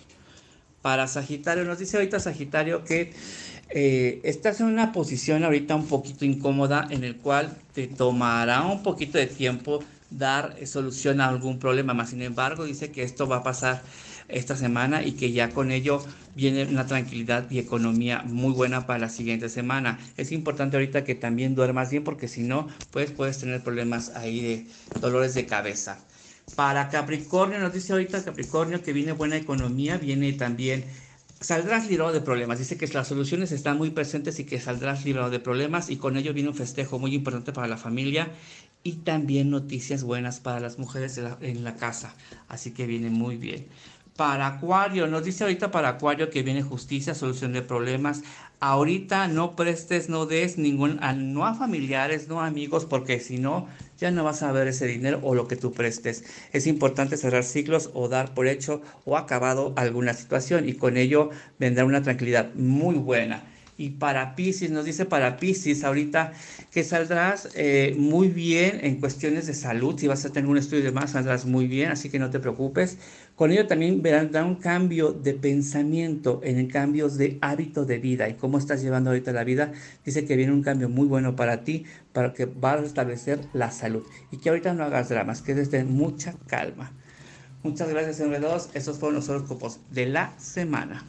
Para 0.82 1.08
Sagitario, 1.08 1.66
nos 1.66 1.80
dice 1.80 1.98
ahorita 1.98 2.20
Sagitario 2.20 2.84
que 2.86 3.14
eh, 3.70 4.22
estás 4.24 4.62
en 4.62 4.68
una 4.68 4.92
posición 4.92 5.44
ahorita 5.44 5.76
un 5.76 5.88
poquito 5.88 6.26
incómoda 6.26 6.88
en 6.90 7.04
el 7.04 7.18
cual 7.18 7.58
te 7.74 7.88
tomará 7.88 8.62
un 8.64 8.82
poquito 8.82 9.18
de 9.18 9.28
tiempo 9.28 9.84
dar 10.10 10.56
solución 10.66 11.22
a 11.22 11.28
algún 11.28 11.60
problema, 11.60 11.94
más 11.94 12.10
sin 12.10 12.22
embargo 12.22 12.66
dice 12.66 12.92
que 12.92 13.04
esto 13.04 13.28
va 13.28 13.38
a 13.38 13.44
pasar 13.44 13.84
esta 14.28 14.56
semana 14.56 15.04
y 15.04 15.14
que 15.14 15.32
ya 15.32 15.52
con 15.52 15.72
ello 15.72 16.04
viene 16.36 16.66
una 16.66 16.86
tranquilidad 16.86 17.50
y 17.50 17.60
economía 17.60 18.22
muy 18.24 18.54
buena 18.54 18.86
para 18.86 19.00
la 19.00 19.10
siguiente 19.10 19.50
semana. 19.50 20.00
Es 20.18 20.32
importante 20.32 20.78
ahorita 20.78 21.04
que 21.04 21.16
también 21.16 21.56
duermas 21.56 21.90
bien 21.90 22.04
porque 22.04 22.28
si 22.28 22.44
no, 22.44 22.68
pues 22.92 23.12
puedes 23.12 23.40
tener 23.40 23.62
problemas 23.62 24.16
ahí 24.16 24.42
de 24.42 24.66
dolores 25.02 25.34
de 25.34 25.46
cabeza. 25.46 26.00
Para 26.56 26.90
Capricornio, 26.90 27.60
nos 27.60 27.74
dice 27.74 27.94
ahorita 27.94 28.24
Capricornio 28.24 28.82
que 28.82 28.94
viene 28.94 29.12
buena 29.14 29.38
economía, 29.38 29.98
viene 29.98 30.34
también, 30.34 30.86
saldrás 31.40 31.90
librado 31.90 32.12
de 32.12 32.22
problemas. 32.22 32.60
Dice 32.60 32.78
que 32.78 32.88
las 32.88 33.08
soluciones 33.08 33.52
están 33.52 33.78
muy 33.78 33.92
presentes 33.92 34.40
y 34.40 34.46
que 34.46 34.60
saldrás 34.60 35.06
librado 35.06 35.30
de 35.30 35.40
problemas 35.40 35.90
y 35.90 35.98
con 35.98 36.18
ello 36.18 36.34
viene 36.34 36.50
un 36.50 36.56
festejo 36.56 37.00
muy 37.00 37.16
importante 37.16 37.54
para 37.54 37.68
la 37.68 37.78
familia 37.78 38.30
y 38.84 38.94
también 38.98 39.50
noticias 39.50 40.04
buenas 40.04 40.40
para 40.40 40.60
las 40.60 40.80
mujeres 40.80 41.20
en 41.42 41.64
la, 41.64 41.76
casa. 41.76 42.16
Así 42.48 42.72
que 42.72 42.86
viene 42.86 43.10
muy 43.10 43.38
bien. 43.38 43.68
Para 44.16 44.48
Acuario, 44.48 45.08
nos 45.08 45.24
dice 45.24 45.46
ahorita 45.46 45.72
para 45.72 45.90
Acuario 45.90 46.30
que 46.30 46.44
viene 46.44 46.62
justicia, 46.62 47.16
solución 47.16 47.54
de 47.54 47.62
problemas. 47.62 48.22
Ahorita 48.62 49.28
no 49.30 49.56
prestes, 49.56 50.10
no 50.10 50.26
des 50.26 50.58
ningún, 50.58 50.98
a- 51.02 51.14
no 51.14 51.46
a 51.46 51.54
familiares, 51.56 52.28
no 52.28 52.42
a 52.42 52.48
amigos, 52.48 52.86
porque 52.86 53.20
si 53.22 53.38
no, 53.38 53.70
ya 53.98 54.12
no 54.12 54.24
vas 54.26 54.44
a 54.44 54.52
ver 54.52 54.68
ese 54.68 54.86
dinero 54.86 55.20
o 55.24 55.34
lo 55.34 55.48
que 55.48 55.56
tú 55.56 55.74
prestes. 55.74 56.26
Es 56.52 56.68
importante 56.68 57.16
cerrar 57.16 57.46
ciclos 57.46 57.90
o 57.94 58.10
dar 58.10 58.34
por 58.34 58.48
hecho 58.48 58.82
o 59.06 59.16
acabado 59.18 59.74
alguna 59.78 60.14
situación 60.14 60.68
y 60.68 60.74
con 60.74 60.98
ello 60.98 61.30
vendrá 61.58 61.86
una 61.86 62.02
tranquilidad 62.04 62.54
muy 62.54 62.96
buena. 62.96 63.44
Y 63.80 63.92
para 63.92 64.36
Pisces, 64.36 64.72
nos 64.72 64.84
dice 64.84 65.06
para 65.06 65.38
Pisces 65.38 65.86
ahorita 65.86 66.34
que 66.70 66.84
saldrás 66.84 67.48
eh, 67.56 67.96
muy 67.98 68.28
bien 68.28 68.82
en 68.84 69.00
cuestiones 69.00 69.48
de 69.48 69.54
salud. 69.54 69.98
Si 69.98 70.06
vas 70.06 70.26
a 70.26 70.32
tener 70.32 70.50
un 70.50 70.58
estudio 70.58 70.84
de 70.84 70.92
más, 70.92 71.12
saldrás 71.12 71.46
muy 71.46 71.66
bien, 71.66 71.90
así 71.90 72.10
que 72.10 72.20
no 72.20 72.30
te 72.30 72.42
preocupes. 72.42 72.98
Con 73.38 73.54
ello 73.54 73.68
también 73.68 74.02
verán 74.02 74.34
da 74.34 74.44
un 74.44 74.56
cambio 74.56 75.14
de 75.14 75.34
pensamiento 75.34 76.42
en 76.44 76.68
cambios 76.68 77.18
de 77.18 77.38
hábito 77.40 77.86
de 77.86 78.00
vida 78.00 78.28
y 78.28 78.34
cómo 78.34 78.58
estás 78.58 78.82
llevando 78.82 79.12
ahorita 79.12 79.32
la 79.32 79.46
vida. 79.46 79.72
Dice 80.04 80.26
que 80.26 80.36
viene 80.36 80.52
un 80.52 80.62
cambio 80.62 80.90
muy 80.90 81.08
bueno 81.08 81.38
para 81.38 81.64
ti, 81.64 81.86
para 82.12 82.34
que 82.34 82.48
va 82.48 82.74
a 82.74 82.78
restablecer 82.82 83.40
la 83.54 83.72
salud 83.72 84.04
y 84.30 84.40
que 84.40 84.50
ahorita 84.50 84.74
no 84.74 84.84
hagas 84.84 85.08
dramas, 85.08 85.42
que 85.42 85.56
desde 85.56 85.86
mucha 85.86 86.34
calma. 86.48 86.92
Muchas 87.64 87.88
gracias, 87.88 88.20
enredados. 88.20 88.72
Esos 88.74 88.98
fueron 88.98 89.16
los 89.16 89.30
horóscopos 89.30 89.80
de 89.90 90.08
la 90.08 90.38
semana. 90.38 91.06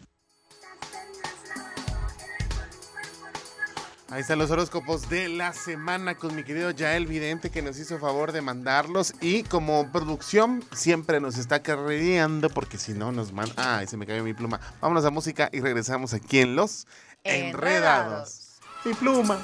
Ahí 4.11 4.23
están 4.23 4.41
los 4.41 4.51
horóscopos 4.51 5.09
de 5.09 5.29
la 5.29 5.53
semana 5.53 6.17
con 6.17 6.35
mi 6.35 6.43
querido 6.43 6.73
Yael 6.73 7.07
Vidente 7.07 7.51
que 7.51 7.63
nos 7.63 7.79
hizo 7.79 7.97
favor 8.01 8.33
de 8.33 8.41
mandarlos 8.41 9.15
y 9.21 9.45
como 9.45 9.93
producción 9.93 10.65
siempre 10.73 11.21
nos 11.21 11.39
está 11.39 11.63
carrereando 11.63 12.51
porque 12.51 12.77
si 12.77 12.93
no 12.93 13.13
nos 13.13 13.33
manda... 13.33 13.79
Ay, 13.79 13.87
se 13.87 13.97
me 13.97 14.07
cayó 14.07 14.25
mi 14.25 14.35
pluma. 14.35 14.59
Vámonos 14.81 15.05
a 15.05 15.11
música 15.11 15.49
y 15.53 15.61
regresamos 15.61 16.13
aquí 16.13 16.41
en 16.41 16.57
Los 16.57 16.89
Enredados. 17.23 17.55
Enredados. 17.55 18.61
Mi 18.85 18.95
pluma. 18.95 19.39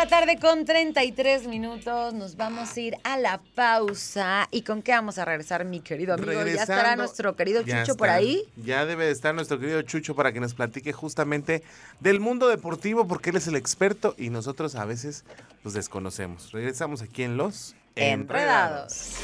La 0.00 0.08
tarde 0.08 0.38
con 0.38 0.64
33 0.64 1.46
minutos. 1.46 2.14
Nos 2.14 2.34
vamos 2.38 2.74
a 2.74 2.80
ir 2.80 2.96
a 3.04 3.18
la 3.18 3.38
pausa. 3.54 4.48
¿Y 4.50 4.62
con 4.62 4.80
qué 4.80 4.92
vamos 4.92 5.18
a 5.18 5.26
regresar, 5.26 5.66
mi 5.66 5.80
querido 5.80 6.14
amigo? 6.14 6.32
¿Ya 6.32 6.62
estará 6.62 6.96
nuestro 6.96 7.36
querido 7.36 7.62
Chucho 7.62 7.98
por 7.98 8.08
ahí? 8.08 8.44
Ya 8.56 8.86
debe 8.86 9.04
de 9.04 9.10
estar 9.10 9.34
nuestro 9.34 9.58
querido 9.58 9.82
Chucho 9.82 10.14
para 10.14 10.32
que 10.32 10.40
nos 10.40 10.54
platique 10.54 10.94
justamente 10.94 11.62
del 12.00 12.18
mundo 12.18 12.48
deportivo 12.48 13.06
porque 13.06 13.28
él 13.28 13.36
es 13.36 13.46
el 13.46 13.56
experto 13.56 14.14
y 14.16 14.30
nosotros 14.30 14.74
a 14.74 14.86
veces 14.86 15.24
los 15.64 15.74
desconocemos. 15.74 16.50
Regresamos 16.52 17.02
aquí 17.02 17.22
en 17.22 17.36
Los 17.36 17.74
Enredados. 17.94 19.16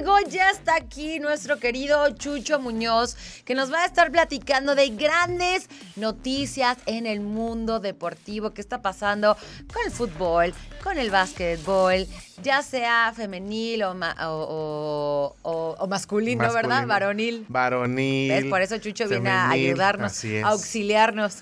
De 0.00 0.06
la 0.06 0.12
tarde 0.12 0.12
con 0.12 0.12
41 0.12 0.20
minutos. 0.20 0.32
Ya 0.32 0.50
está 0.50 0.76
aquí 0.76 1.18
nuestro 1.18 1.58
querido 1.58 2.08
Chucho 2.10 2.58
Muñoz, 2.58 3.16
que 3.44 3.54
nos 3.54 3.72
va 3.72 3.82
a 3.82 3.86
estar 3.86 4.10
platicando 4.10 4.74
de 4.74 4.90
grandes 4.90 5.68
noticias 5.96 6.78
en 6.86 7.06
el 7.06 7.20
mundo 7.20 7.80
deportivo 7.80 8.50
que 8.50 8.60
está 8.60 8.82
pasando 8.82 9.36
con 9.72 9.82
el 9.84 9.92
fútbol, 9.92 10.54
con 10.82 10.98
el 10.98 11.10
básquetbol, 11.10 12.06
ya 12.42 12.62
sea 12.62 13.12
femenil 13.14 13.82
o, 13.82 15.36
o, 15.42 15.86
masculino, 15.88 16.52
¿verdad? 16.52 16.86
Varonil. 16.86 17.44
Varonil. 17.48 18.48
Por 18.48 18.62
eso 18.62 18.78
Chucho 18.78 19.08
viene 19.08 19.30
a 19.30 19.50
ayudarnos, 19.50 20.24
a 20.44 20.48
auxiliarnos. 20.48 21.38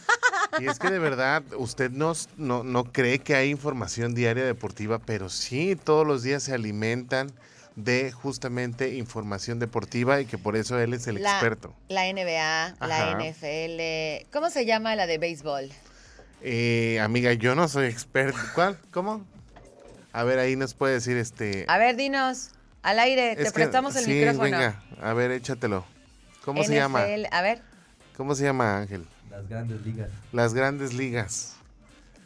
Y 0.58 0.66
es 0.66 0.78
que 0.78 0.90
de 0.90 0.98
verdad, 0.98 1.42
usted 1.56 1.90
no, 1.90 2.14
no 2.36 2.84
cree 2.84 3.18
que 3.18 3.34
hay 3.34 3.50
información 3.50 4.14
diaria 4.14 4.44
deportiva, 4.44 4.98
pero 4.98 5.28
sí, 5.28 5.76
todos 5.76 6.06
los 6.06 6.22
días 6.22 6.42
se 6.42 6.54
alimentan 6.54 7.32
de 7.78 8.10
justamente 8.10 8.96
información 8.96 9.60
deportiva 9.60 10.20
y 10.20 10.26
que 10.26 10.36
por 10.36 10.56
eso 10.56 10.78
él 10.78 10.94
es 10.94 11.06
el 11.06 11.18
experto. 11.18 11.74
La 11.88 12.12
NBA, 12.12 12.74
la 12.80 13.18
NFL, 13.18 14.28
¿cómo 14.32 14.50
se 14.50 14.66
llama 14.66 14.96
la 14.96 15.06
de 15.06 15.18
béisbol? 15.18 15.70
Eh, 16.42 16.98
amiga, 17.00 17.32
yo 17.34 17.54
no 17.54 17.68
soy 17.68 17.86
experto. 17.86 18.38
¿Cuál? 18.54 18.78
¿Cómo? 18.90 19.24
A 20.12 20.24
ver, 20.24 20.40
ahí 20.40 20.56
nos 20.56 20.74
puede 20.74 20.94
decir 20.94 21.16
este. 21.16 21.64
A 21.68 21.78
ver, 21.78 21.94
dinos, 21.94 22.50
al 22.82 22.98
aire, 22.98 23.36
te 23.36 23.50
prestamos 23.52 23.94
el 23.94 24.04
sí, 24.04 24.24
Venga, 24.24 24.82
a 25.00 25.12
ver, 25.12 25.30
échatelo. 25.30 25.84
¿Cómo 26.44 26.64
se 26.64 26.74
llama? 26.74 27.04
A 27.30 27.42
ver. 27.42 27.62
¿Cómo 28.16 28.34
se 28.34 28.42
llama, 28.42 28.78
Ángel? 28.78 29.06
Las 29.30 29.48
grandes 29.48 29.80
ligas. 29.82 30.10
Las 30.32 30.54
grandes 30.54 30.94
ligas. 30.94 31.57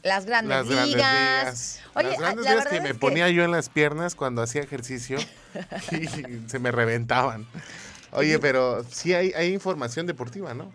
Las 0.03 0.27
grandes 0.27 0.67
ligas. 0.67 1.81
las 1.95 2.19
grandes 2.19 2.47
ligas 2.47 2.67
que 2.67 2.81
me 2.81 2.95
ponía 2.95 3.29
yo 3.31 3.45
en 3.45 3.51
las 3.51 3.69
piernas 3.69 4.15
cuando 4.15 4.43
hacía 4.43 4.63
ejercicio 4.63 5.19
y 5.93 6.49
se 6.49 6.59
me 6.59 6.73
reventaban. 6.73 7.47
Oye, 8.11 8.39
pero 8.39 8.85
sí 8.85 9.15
hay, 9.15 9.33
hay 9.33 9.53
información 9.53 10.07
deportiva, 10.07 10.55
¿no? 10.55 10.71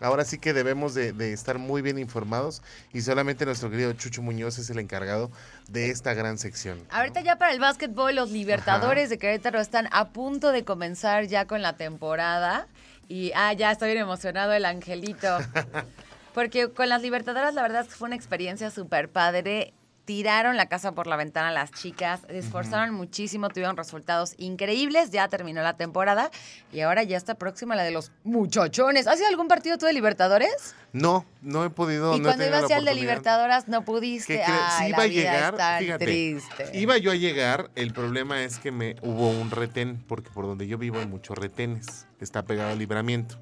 Ahora 0.00 0.24
sí 0.24 0.38
que 0.38 0.54
debemos 0.54 0.94
de, 0.94 1.32
estar 1.32 1.58
muy 1.58 1.82
bien 1.82 1.98
informados 1.98 2.62
y 2.92 3.02
solamente 3.02 3.44
nuestro 3.44 3.70
querido 3.70 3.92
Chucho 3.92 4.22
Muñoz 4.22 4.58
es 4.58 4.70
el 4.70 4.78
encargado 4.78 5.30
de 5.68 5.90
esta 5.90 6.14
gran 6.14 6.38
sección. 6.38 6.80
Ahorita 6.90 7.20
ya 7.20 7.36
para 7.36 7.52
el 7.52 7.60
básquetbol, 7.60 8.14
los 8.14 8.30
Libertadores 8.30 9.10
de 9.10 9.18
Querétaro 9.18 9.60
están 9.60 9.88
a 9.92 10.08
punto 10.08 10.52
de 10.52 10.64
comenzar 10.64 11.26
ya 11.26 11.46
con 11.46 11.60
la 11.60 11.76
temporada. 11.76 12.66
Y, 13.08 13.32
ah, 13.34 13.52
ya 13.52 13.72
estoy 13.72 13.90
bien 13.90 14.02
emocionado 14.02 14.52
el 14.52 14.64
angelito. 14.64 15.38
Porque 16.34 16.70
con 16.70 16.88
las 16.88 17.02
Libertadoras 17.02 17.54
la 17.54 17.62
verdad 17.62 17.82
es 17.82 17.88
que 17.88 17.94
fue 17.94 18.06
una 18.06 18.16
experiencia 18.16 18.70
súper 18.70 19.08
padre. 19.08 19.72
Tiraron 20.04 20.56
la 20.56 20.66
casa 20.66 20.90
por 20.92 21.06
la 21.06 21.14
ventana 21.14 21.52
las 21.52 21.70
chicas, 21.70 22.22
se 22.26 22.38
esforzaron 22.38 22.92
muchísimo, 22.94 23.48
tuvieron 23.48 23.76
resultados 23.76 24.34
increíbles, 24.38 25.10
ya 25.10 25.28
terminó 25.28 25.62
la 25.62 25.76
temporada 25.76 26.32
y 26.72 26.80
ahora 26.80 27.04
ya 27.04 27.16
está 27.16 27.36
próxima 27.36 27.76
la 27.76 27.84
de 27.84 27.92
los 27.92 28.10
muchachones. 28.24 29.06
¿Has 29.06 29.20
ido 29.20 29.28
algún 29.28 29.46
partido 29.46 29.78
tú 29.78 29.86
de 29.86 29.92
Libertadores? 29.92 30.74
No, 30.92 31.26
no 31.42 31.64
he 31.64 31.70
podido. 31.70 32.16
Y 32.16 32.22
cuando 32.22 32.44
ibas 32.44 32.68
al 32.72 32.86
de 32.86 32.94
Libertadoras 32.94 33.68
no 33.68 33.84
pudiste. 33.84 34.42
Ay, 34.42 34.90
iba 34.90 35.02
a 35.02 35.06
llegar, 35.06 35.78
fíjate, 35.78 36.04
triste. 36.04 36.70
iba 36.72 36.96
yo 36.98 37.12
a 37.12 37.14
llegar, 37.14 37.70
el 37.76 37.92
problema 37.92 38.42
es 38.42 38.58
que 38.58 38.72
me 38.72 38.96
hubo 39.02 39.30
un 39.30 39.52
retén, 39.52 40.02
porque 40.08 40.30
por 40.30 40.46
donde 40.46 40.66
yo 40.66 40.76
vivo 40.76 40.98
hay 40.98 41.06
muchos 41.06 41.38
retenes, 41.38 42.08
está 42.18 42.42
pegado 42.42 42.70
al 42.70 42.78
libramiento. 42.78 43.38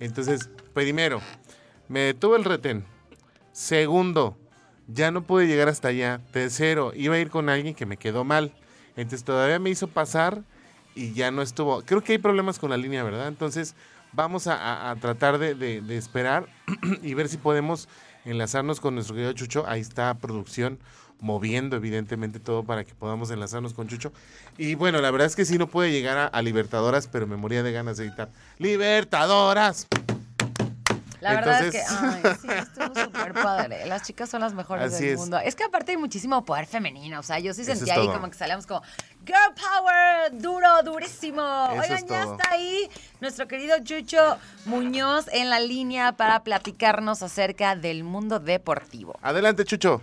Entonces, 0.00 0.50
primero, 0.74 1.22
me 1.88 2.00
detuvo 2.00 2.36
el 2.36 2.44
retén. 2.44 2.84
Segundo, 3.52 4.36
ya 4.88 5.10
no 5.10 5.22
pude 5.22 5.46
llegar 5.46 5.68
hasta 5.68 5.88
allá. 5.88 6.20
Tercero, 6.32 6.92
iba 6.94 7.14
a 7.14 7.18
ir 7.18 7.30
con 7.30 7.48
alguien 7.48 7.74
que 7.74 7.86
me 7.86 7.96
quedó 7.96 8.24
mal. 8.24 8.52
Entonces 8.96 9.24
todavía 9.24 9.58
me 9.58 9.70
hizo 9.70 9.88
pasar 9.88 10.42
y 10.94 11.12
ya 11.12 11.30
no 11.30 11.42
estuvo. 11.42 11.82
Creo 11.82 12.02
que 12.02 12.12
hay 12.12 12.18
problemas 12.18 12.58
con 12.58 12.70
la 12.70 12.76
línea, 12.76 13.02
¿verdad? 13.02 13.28
Entonces 13.28 13.74
vamos 14.12 14.46
a, 14.46 14.94
tratar 15.00 15.38
de, 15.38 15.82
esperar 15.96 16.48
y 17.02 17.14
ver 17.14 17.28
si 17.28 17.36
podemos 17.36 17.88
enlazarnos 18.24 18.80
con 18.80 18.94
nuestro 18.94 19.14
querido 19.14 19.32
Chucho. 19.32 19.64
Ahí 19.66 19.80
está 19.80 20.14
producción 20.14 20.78
moviendo 21.20 21.76
evidentemente 21.76 22.38
todo 22.38 22.64
para 22.64 22.84
que 22.84 22.94
podamos 22.94 23.30
enlazarnos 23.30 23.74
con 23.74 23.88
Chucho. 23.88 24.12
Y 24.58 24.74
bueno, 24.74 25.00
la 25.00 25.10
verdad 25.10 25.26
es 25.26 25.36
que 25.36 25.44
sí 25.44 25.58
no 25.58 25.68
pude 25.68 25.90
llegar 25.90 26.18
a, 26.18 26.26
a 26.26 26.42
Libertadoras, 26.42 27.08
pero 27.08 27.26
me 27.26 27.36
moría 27.36 27.62
de 27.62 27.72
ganas 27.72 27.96
de 27.96 28.06
editar. 28.06 28.30
¡Libertadoras! 28.58 29.86
La 31.24 31.36
verdad 31.36 31.64
es 31.64 31.72
que, 31.72 31.80
ay, 31.88 32.22
sí, 32.38 32.48
estuvo 32.50 33.02
súper 33.02 33.32
padre. 33.32 33.86
Las 33.86 34.02
chicas 34.02 34.28
son 34.28 34.42
las 34.42 34.52
mejores 34.52 34.98
del 34.98 35.16
mundo. 35.16 35.38
Es 35.38 35.56
que 35.56 35.64
aparte 35.64 35.92
hay 35.92 35.96
muchísimo 35.96 36.44
poder 36.44 36.66
femenino. 36.66 37.18
O 37.18 37.22
sea, 37.22 37.38
yo 37.38 37.54
sí 37.54 37.64
sentía 37.64 37.94
ahí 37.94 38.06
como 38.08 38.28
que 38.28 38.34
salíamos 38.34 38.66
como, 38.66 38.82
Girl 39.24 39.54
Power, 39.56 40.38
duro, 40.38 40.82
durísimo. 40.84 41.42
Oigan, 41.42 42.06
ya 42.06 42.24
está 42.24 42.50
ahí 42.50 42.90
nuestro 43.22 43.48
querido 43.48 43.74
Chucho 43.82 44.36
Muñoz 44.66 45.26
en 45.32 45.48
la 45.48 45.60
línea 45.60 46.12
para 46.12 46.44
platicarnos 46.44 47.22
acerca 47.22 47.74
del 47.74 48.04
mundo 48.04 48.38
deportivo. 48.38 49.18
Adelante, 49.22 49.64
Chucho. 49.64 50.02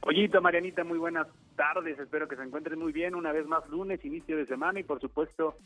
Ollito, 0.00 0.40
Marianita, 0.40 0.84
muy 0.84 0.96
buenas 0.96 1.26
tardes. 1.54 1.98
Espero 1.98 2.28
que 2.28 2.36
se 2.36 2.44
encuentren 2.44 2.78
muy 2.78 2.92
bien. 2.92 3.14
Una 3.14 3.30
vez 3.32 3.46
más, 3.46 3.68
lunes, 3.68 4.02
inicio 4.06 4.38
de 4.38 4.46
semana 4.46 4.80
y 4.80 4.84
por 4.84 5.02
supuesto 5.02 5.58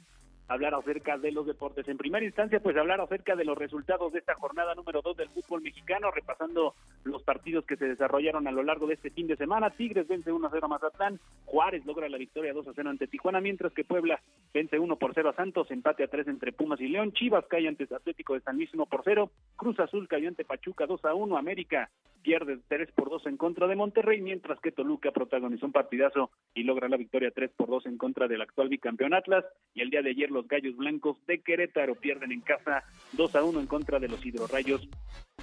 hablar 0.49 0.75
acerca 0.75 1.19
de 1.19 1.33
los 1.33 1.47
deportes. 1.47 1.89
En 1.89 1.97
primera 1.97 2.25
instancia, 2.25 2.61
pues 2.61 2.77
hablar 2.77 3.01
acerca 3.01 3.37
de 3.37 3.45
los 3.45 3.57
resultados 3.57 4.13
de 4.13 4.19
esta 4.19 4.35
jornada 4.35 4.75
número 4.75 5.03
2 5.03 5.17
del 5.17 5.29
fútbol 5.31 5.63
mexicano, 5.63 6.11
repasando 6.11 6.75
los 7.05 7.23
partidos 7.23 7.65
que 7.65 7.77
se 7.77 7.87
desarrollaron 7.87 8.47
a 8.47 8.53
lo 8.53 8.63
largo 8.63 8.87
de 8.87 8.95
este 8.95 9.11
fin 9.11 9.27
de 9.27 9.37
semana. 9.37 9.71
Tigres 9.71 10.09
vence 10.09 10.33
1 10.33 10.47
a 10.47 10.51
0 10.51 10.67
a 10.67 10.69
Mazatlán, 10.69 11.21
Juárez 11.45 11.85
logra 11.87 12.09
la 12.09 12.19
victoria 12.19 12.53
2 12.53 12.69
a 12.69 12.73
0 12.75 12.91
ante 12.91 13.07
Tijuana, 13.07 13.41
mientras 13.41 13.73
que 13.73 13.85
Puebla 13.85 14.21
vence 14.53 14.79
1 14.79 14.97
por 14.97 15.15
0 15.15 15.31
a 15.31 15.35
Santos, 15.35 15.71
empate 15.71 16.05
a 16.05 16.09
3 16.09 16.29
entre 16.29 16.53
Pumas 16.53 16.81
y 16.81 16.89
León, 16.89 17.13
Chivas 17.13 17.47
cae 17.47 17.69
ante 17.69 17.85
Atlético 17.95 18.35
de 18.35 18.41
San 18.41 18.57
Luis 18.57 18.73
1 18.73 18.87
por 18.87 19.03
0, 19.05 19.31
Cruz 19.57 19.79
Azul 19.81 20.09
cayó 20.09 20.29
ante 20.29 20.45
Pachuca 20.45 20.87
2 20.87 21.05
a 21.05 21.15
1, 21.15 21.37
América 21.37 21.91
pierde 22.23 22.59
3 22.69 22.93
por 22.93 23.11
2 23.11 23.27
en 23.27 23.37
contra 23.37 23.67
de 23.67 23.77
Monterrey, 23.77 24.21
mientras 24.21 24.59
que 24.61 24.73
Toluca 24.73 25.11
protagonizó 25.11 25.67
un 25.67 25.73
partidazo 25.73 26.31
y 26.55 26.63
logra 26.63 26.89
la 26.89 26.97
victoria 26.97 27.33
3 27.35 27.51
por 27.57 27.69
2 27.69 27.87
en 27.87 27.99
contra 27.99 28.29
del 28.29 28.43
actual 28.43 28.69
bicampeón 28.69 29.15
Atlas, 29.15 29.45
y 29.75 29.83
el 29.83 29.91
día 29.91 30.03
de 30.03 30.11
ayer 30.11 30.31
los 30.33 30.49
Gallos 30.49 30.77
Blancos 30.77 31.17
de 31.27 31.41
Querétaro 31.41 31.95
pierden 31.95 32.33
en 32.33 32.41
casa 32.41 32.85
2 33.13 33.37
a 33.37 33.45
1 33.45 33.61
en 33.61 33.67
contra 33.67 33.99
de 33.99 34.09
los 34.09 34.25
hidrorrayos 34.25 34.89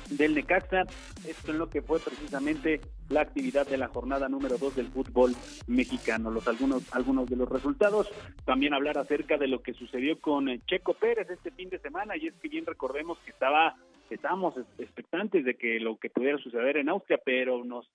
del 0.09 0.35
Necaxa. 0.35 0.83
Esto 1.27 1.51
es 1.51 1.57
lo 1.57 1.69
que 1.69 1.81
fue 1.81 1.99
precisamente 1.99 2.81
la 3.09 3.21
actividad 3.21 3.67
de 3.67 3.77
la 3.77 3.87
jornada 3.87 4.29
número 4.29 4.57
2 4.57 4.75
del 4.75 4.87
fútbol 4.87 5.33
mexicano. 5.67 6.31
Los 6.31 6.47
algunos 6.47 6.93
algunos 6.93 7.29
de 7.29 7.35
los 7.35 7.49
resultados, 7.49 8.09
también 8.45 8.73
hablar 8.73 8.97
acerca 8.97 9.37
de 9.37 9.47
lo 9.47 9.61
que 9.61 9.73
sucedió 9.73 10.19
con 10.19 10.49
eh, 10.49 10.61
Checo 10.67 10.93
Pérez 10.93 11.29
este 11.29 11.51
fin 11.51 11.69
de 11.69 11.79
semana 11.79 12.17
y 12.17 12.27
es 12.27 12.33
que 12.35 12.49
bien 12.49 12.65
recordemos 12.65 13.17
que 13.19 13.31
estaba 13.31 13.75
estábamos 14.09 14.55
expectantes 14.79 15.45
de 15.45 15.55
que 15.55 15.79
lo 15.79 15.97
que 15.97 16.09
pudiera 16.09 16.39
suceder 16.39 16.77
en 16.77 16.89
Austria, 16.89 17.19
pero 17.23 17.63
nos 17.63 17.87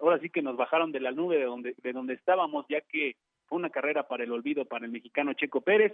ahora 0.00 0.18
sí 0.18 0.28
que 0.28 0.42
nos 0.42 0.56
bajaron 0.56 0.92
de 0.92 1.00
la 1.00 1.12
nube 1.12 1.38
de 1.38 1.44
donde 1.44 1.74
de 1.82 1.92
donde 1.92 2.14
estábamos, 2.14 2.66
ya 2.68 2.82
que 2.82 3.16
fue 3.46 3.58
una 3.58 3.70
carrera 3.70 4.06
para 4.06 4.24
el 4.24 4.32
olvido 4.32 4.64
para 4.66 4.84
el 4.84 4.92
mexicano 4.92 5.32
Checo 5.34 5.62
Pérez 5.62 5.92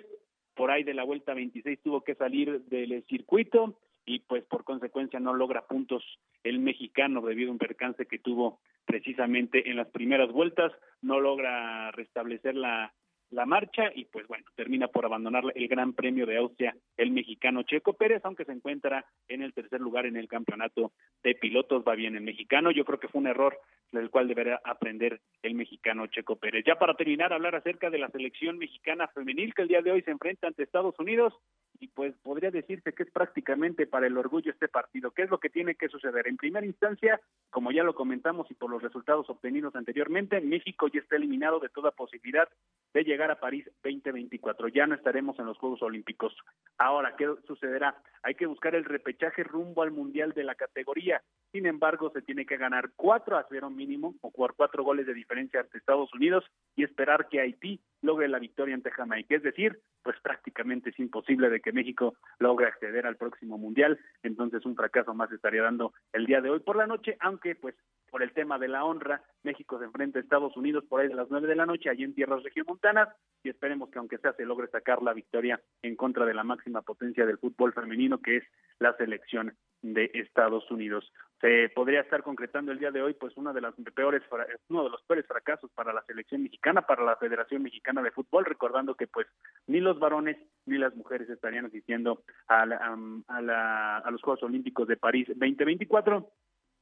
por 0.59 0.73
ahí 0.73 0.83
de 0.83 0.93
la 0.93 1.05
vuelta 1.05 1.35
26 1.35 1.79
tuvo 1.85 2.01
que 2.03 2.17
salir 2.17 2.63
del 2.65 3.05
circuito 3.05 3.79
y 4.05 4.19
pues 4.19 4.43
por 4.43 4.65
consecuencia 4.65 5.21
no 5.21 5.33
logra 5.33 5.69
puntos 5.69 6.03
el 6.43 6.59
mexicano 6.59 7.21
debido 7.21 7.51
a 7.51 7.53
un 7.53 7.59
percance 7.59 8.07
que 8.07 8.19
tuvo 8.19 8.59
precisamente 8.85 9.71
en 9.71 9.77
las 9.77 9.87
primeras 9.87 10.33
vueltas, 10.33 10.73
no 11.01 11.21
logra 11.21 11.93
restablecer 11.93 12.57
la, 12.57 12.93
la 13.31 13.47
marcha 13.47 13.91
y 13.95 14.07
pues 14.07 14.27
bueno, 14.27 14.45
termina 14.55 14.89
por 14.89 15.05
abandonar 15.05 15.45
el 15.55 15.69
Gran 15.69 15.93
Premio 15.93 16.27
de 16.27 16.39
Austria 16.39 16.75
el 16.97 17.11
mexicano 17.11 17.63
Checo 17.63 17.93
Pérez, 17.93 18.25
aunque 18.25 18.45
se 18.45 18.53
encuentra 18.53 19.05
en 19.29 19.43
el 19.43 19.53
tercer 19.53 19.81
lugar 19.81 20.07
en 20.07 20.17
el 20.17 20.29
campeonato 20.29 20.93
de 21.23 21.35
pilotos, 21.35 21.85
va 21.87 21.95
bien 21.95 22.17
el 22.17 22.23
mexicano, 22.23 22.71
yo 22.71 22.85
creo 22.85 22.99
que 22.99 23.09
fue 23.09 23.21
un 23.21 23.27
error 23.27 23.59
del 23.93 24.11
cual 24.11 24.29
deberá 24.29 24.61
aprender 24.65 25.21
el 25.43 25.55
mexicano 25.55 26.07
Checo 26.07 26.37
Pérez. 26.37 26.65
Ya 26.67 26.77
para 26.77 26.95
terminar, 26.95 27.33
hablar 27.33 27.55
acerca 27.55 27.91
de 27.91 27.99
la 27.99 28.09
selección 28.11 28.59
mexicana 28.59 29.09
femenil 29.09 29.55
que 29.55 29.63
el 29.63 29.69
día 29.69 29.83
de 29.83 29.93
hoy 29.93 30.03
se 30.03 30.11
enfrenta 30.11 30.47
ante 30.47 30.63
Estados 30.63 30.99
Unidos 30.99 31.35
y 31.81 31.89
pues 31.89 32.15
podría 32.23 32.51
decirse 32.51 32.93
que 32.93 33.05
es 33.05 33.11
prácticamente 33.11 33.87
para 33.87 34.07
el 34.07 34.17
orgullo 34.17 34.51
este 34.51 34.69
partido. 34.69 35.13
¿Qué 35.13 35.23
es 35.23 35.31
lo 35.31 35.39
que 35.39 35.51
tiene 35.51 35.75
que 35.75 35.89
suceder? 35.89 36.27
En 36.27 36.37
primera 36.37 36.67
instancia, 36.67 37.21
como 37.51 37.71
ya 37.71 37.85
lo 37.85 37.95
comentamos 37.95 38.51
y 38.51 38.55
por 38.55 38.71
los 38.71 38.83
resultados 38.83 39.29
obtenidos 39.31 39.75
anteriormente, 39.77 40.41
México 40.41 40.89
ya 40.89 41.01
está 41.01 41.17
eliminado 41.17 41.61
de 41.61 41.69
toda 41.69 41.91
posibilidad 41.93 42.49
de 42.95 43.05
llegar 43.05 43.31
a 43.31 43.41
París 43.41 43.65
2024. 43.83 44.69
Ya 44.69 44.87
no 44.87 44.95
estaremos 44.95 45.39
en 45.39 45.47
los 45.47 45.59
Juegos 45.59 45.83
Olímpicos. 45.83 46.35
Ahora, 46.79 47.15
¿qué 47.17 47.27
sucederá? 47.47 47.97
Hay 48.23 48.35
que 48.35 48.47
buscar 48.47 48.75
el 48.75 48.85
repechaje 48.85 49.45
rumbo 49.45 49.83
al 49.83 49.91
Mundial 49.91 50.33
de 50.33 50.45
la 50.45 50.55
categoría. 50.55 51.23
Sin 51.53 51.67
embargo, 51.67 52.11
se 52.11 52.23
tiene 52.23 52.45
que 52.45 52.57
ganar 52.57 52.91
cuatro 52.97 53.37
a 53.37 53.47
cero 53.49 53.71
mínimo 53.71 54.15
o 54.21 54.31
cuatro 54.31 54.85
goles 54.85 55.07
de 55.07 55.15
diferencia 55.15 55.61
ante 55.61 55.79
Estados 55.79 56.13
Unidos 56.15 56.45
y 56.77 56.85
esperar 56.85 57.29
que 57.29 57.41
Haití 57.41 57.81
logre 58.03 58.29
la 58.29 58.39
victoria 58.39 58.75
ante 58.75 58.91
Jamaica. 58.91 59.35
Es 59.35 59.43
decir, 59.43 59.81
pues 60.03 60.19
prácticamente 60.21 60.91
es 60.91 60.99
imposible 60.99 61.51
de 61.51 61.61
que 61.61 61.73
México 61.73 62.17
logre 62.39 62.67
acceder 62.67 63.07
al 63.07 63.17
próximo 63.17 63.59
mundial. 63.59 63.99
Entonces 64.23 64.65
un 64.65 64.77
fracaso 64.77 65.15
más 65.15 65.31
estaría 65.33 65.63
dando 65.63 65.93
el 66.13 66.27
día 66.27 66.41
de 66.41 66.51
hoy 66.51 66.61
por 66.61 66.77
la 66.77 66.87
noche, 66.87 67.17
aunque 67.21 67.55
pues 67.55 67.75
por 68.11 68.23
el 68.23 68.33
tema 68.33 68.59
de 68.59 68.69
la 68.69 68.85
honra. 68.85 69.23
México 69.43 69.79
se 69.79 69.85
enfrenta 69.85 70.19
a 70.19 70.23
Estados 70.23 70.57
Unidos 70.57 70.85
por 70.89 71.01
ahí 71.01 71.09
de 71.09 71.15
las 71.15 71.31
nueve 71.31 71.47
de 71.47 71.57
la 71.57 71.67
noche, 71.67 71.91
allí 71.91 72.05
en 72.05 72.15
tierras 72.15 72.43
regiomontanas, 72.43 73.09
y 73.43 73.51
esperemos 73.51 73.91
que 73.91 73.99
aunque 73.99 74.19
sea 74.19 74.33
se 74.33 74.45
logre 74.45 74.69
sacar 74.69 75.03
la 75.03 75.13
victoria 75.13 75.61
en 75.83 75.97
contra 75.97 76.25
de 76.25 76.35
la 76.35 76.45
máxima 76.45 76.83
potencia 76.83 77.27
del 77.27 77.39
fútbol 77.39 77.73
femenino, 77.73 78.19
que 78.21 78.39
es 78.39 78.45
la 78.79 78.97
selección 78.97 79.57
de 79.83 80.11
Estados 80.15 80.71
Unidos. 80.71 81.13
Se 81.41 81.69
podría 81.69 82.01
estar 82.01 82.23
concretando 82.23 82.73
el 82.73 82.81
día 82.81 82.91
de 82.91 83.01
hoy, 83.01 83.15
pues, 83.15 83.37
una 83.37 83.53
de 83.53 83.61
las 83.61 83.75
peores, 83.95 84.23
uno 84.69 84.85
de 84.85 84.91
los 84.91 85.03
peores 85.03 85.27
fracasos 85.27 85.71
para 85.73 85.93
la 85.93 86.03
selección 86.03 86.43
mexicana, 86.43 86.83
para 86.83 87.05
la 87.05 87.17
Federación 87.17 87.63
Mexicana 87.63 88.03
de 88.03 88.11
Fútbol, 88.11 88.45
recordando 88.45 88.97
que, 88.97 89.07
pues, 89.07 89.29
ni 89.67 89.79
los 89.81 90.01
varones 90.01 90.37
ni 90.67 90.79
las 90.79 90.97
mujeres 90.97 91.31
estarían 91.31 91.67
asistiendo 91.67 92.23
a, 92.49 92.63
a, 92.63 93.99
a 93.99 94.11
los 94.11 94.21
Juegos 94.23 94.43
Olímpicos 94.43 94.89
de 94.89 94.97
París 94.97 95.29
2024 95.29 96.29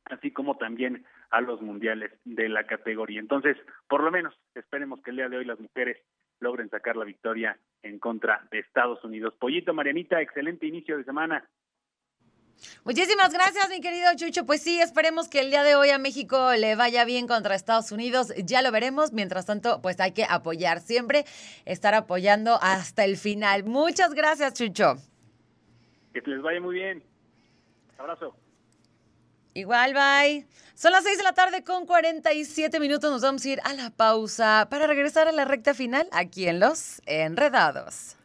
así 0.06 0.30
como 0.30 0.56
también 0.56 1.04
a 1.30 1.40
los 1.40 1.60
mundiales 1.60 2.12
de 2.24 2.48
la 2.48 2.64
categoría. 2.64 3.20
Entonces, 3.20 3.56
por 3.88 4.02
lo 4.02 4.10
menos, 4.10 4.34
esperemos 4.54 5.02
que 5.02 5.10
el 5.10 5.16
día 5.16 5.28
de 5.28 5.38
hoy 5.38 5.44
las 5.44 5.58
mujeres 5.58 5.98
logren 6.40 6.68
sacar 6.70 6.96
la 6.96 7.04
victoria 7.04 7.58
en 7.82 7.98
contra 7.98 8.46
de 8.50 8.60
Estados 8.60 9.02
Unidos. 9.04 9.34
Pollito, 9.38 9.74
Marianita, 9.74 10.20
excelente 10.20 10.66
inicio 10.66 10.96
de 10.96 11.04
semana. 11.04 11.48
Muchísimas 12.84 13.32
gracias, 13.32 13.68
mi 13.68 13.80
querido 13.80 14.14
Chucho. 14.16 14.46
Pues 14.46 14.62
sí, 14.62 14.80
esperemos 14.80 15.28
que 15.28 15.40
el 15.40 15.50
día 15.50 15.62
de 15.62 15.74
hoy 15.74 15.90
a 15.90 15.98
México 15.98 16.52
le 16.52 16.76
vaya 16.76 17.04
bien 17.04 17.26
contra 17.26 17.54
Estados 17.54 17.92
Unidos. 17.92 18.32
Ya 18.36 18.62
lo 18.62 18.70
veremos. 18.70 19.12
Mientras 19.12 19.46
tanto, 19.46 19.80
pues 19.82 19.98
hay 20.00 20.12
que 20.12 20.24
apoyar 20.24 20.80
siempre, 20.80 21.24
estar 21.64 21.94
apoyando 21.94 22.58
hasta 22.62 23.04
el 23.04 23.16
final. 23.16 23.64
Muchas 23.64 24.14
gracias, 24.14 24.54
Chucho. 24.54 24.96
Que 26.12 26.22
les 26.24 26.40
vaya 26.42 26.60
muy 26.60 26.76
bien. 26.76 27.02
Abrazo. 27.98 28.34
Igual, 29.54 29.94
bye. 29.94 30.46
Son 30.74 30.92
las 30.92 31.04
6 31.04 31.16
de 31.16 31.24
la 31.24 31.32
tarde 31.32 31.64
con 31.64 31.86
47 31.86 32.78
minutos. 32.78 33.10
Nos 33.10 33.22
vamos 33.22 33.44
a 33.44 33.48
ir 33.48 33.60
a 33.64 33.72
la 33.72 33.90
pausa 33.90 34.68
para 34.70 34.86
regresar 34.86 35.28
a 35.28 35.32
la 35.32 35.46
recta 35.46 35.72
final 35.72 36.06
aquí 36.12 36.46
en 36.46 36.60
Los 36.60 37.00
Enredados. 37.06 38.16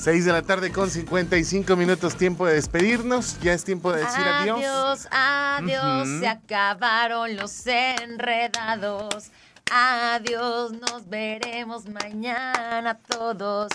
Seis 0.00 0.24
de 0.24 0.32
la 0.32 0.40
tarde 0.40 0.72
con 0.72 0.90
55 0.90 1.76
minutos, 1.76 2.16
tiempo 2.16 2.46
de 2.46 2.54
despedirnos. 2.54 3.38
Ya 3.40 3.52
es 3.52 3.64
tiempo 3.64 3.92
de 3.92 3.98
decir 3.98 4.24
adiós. 4.24 4.58
Adiós, 4.58 5.08
adiós, 5.10 6.08
se 6.20 6.26
acabaron 6.26 7.36
los 7.36 7.66
enredados. 7.66 9.26
Adiós, 9.70 10.72
nos 10.72 11.06
veremos 11.06 11.84
mañana 11.86 12.94
todos. 12.94 13.72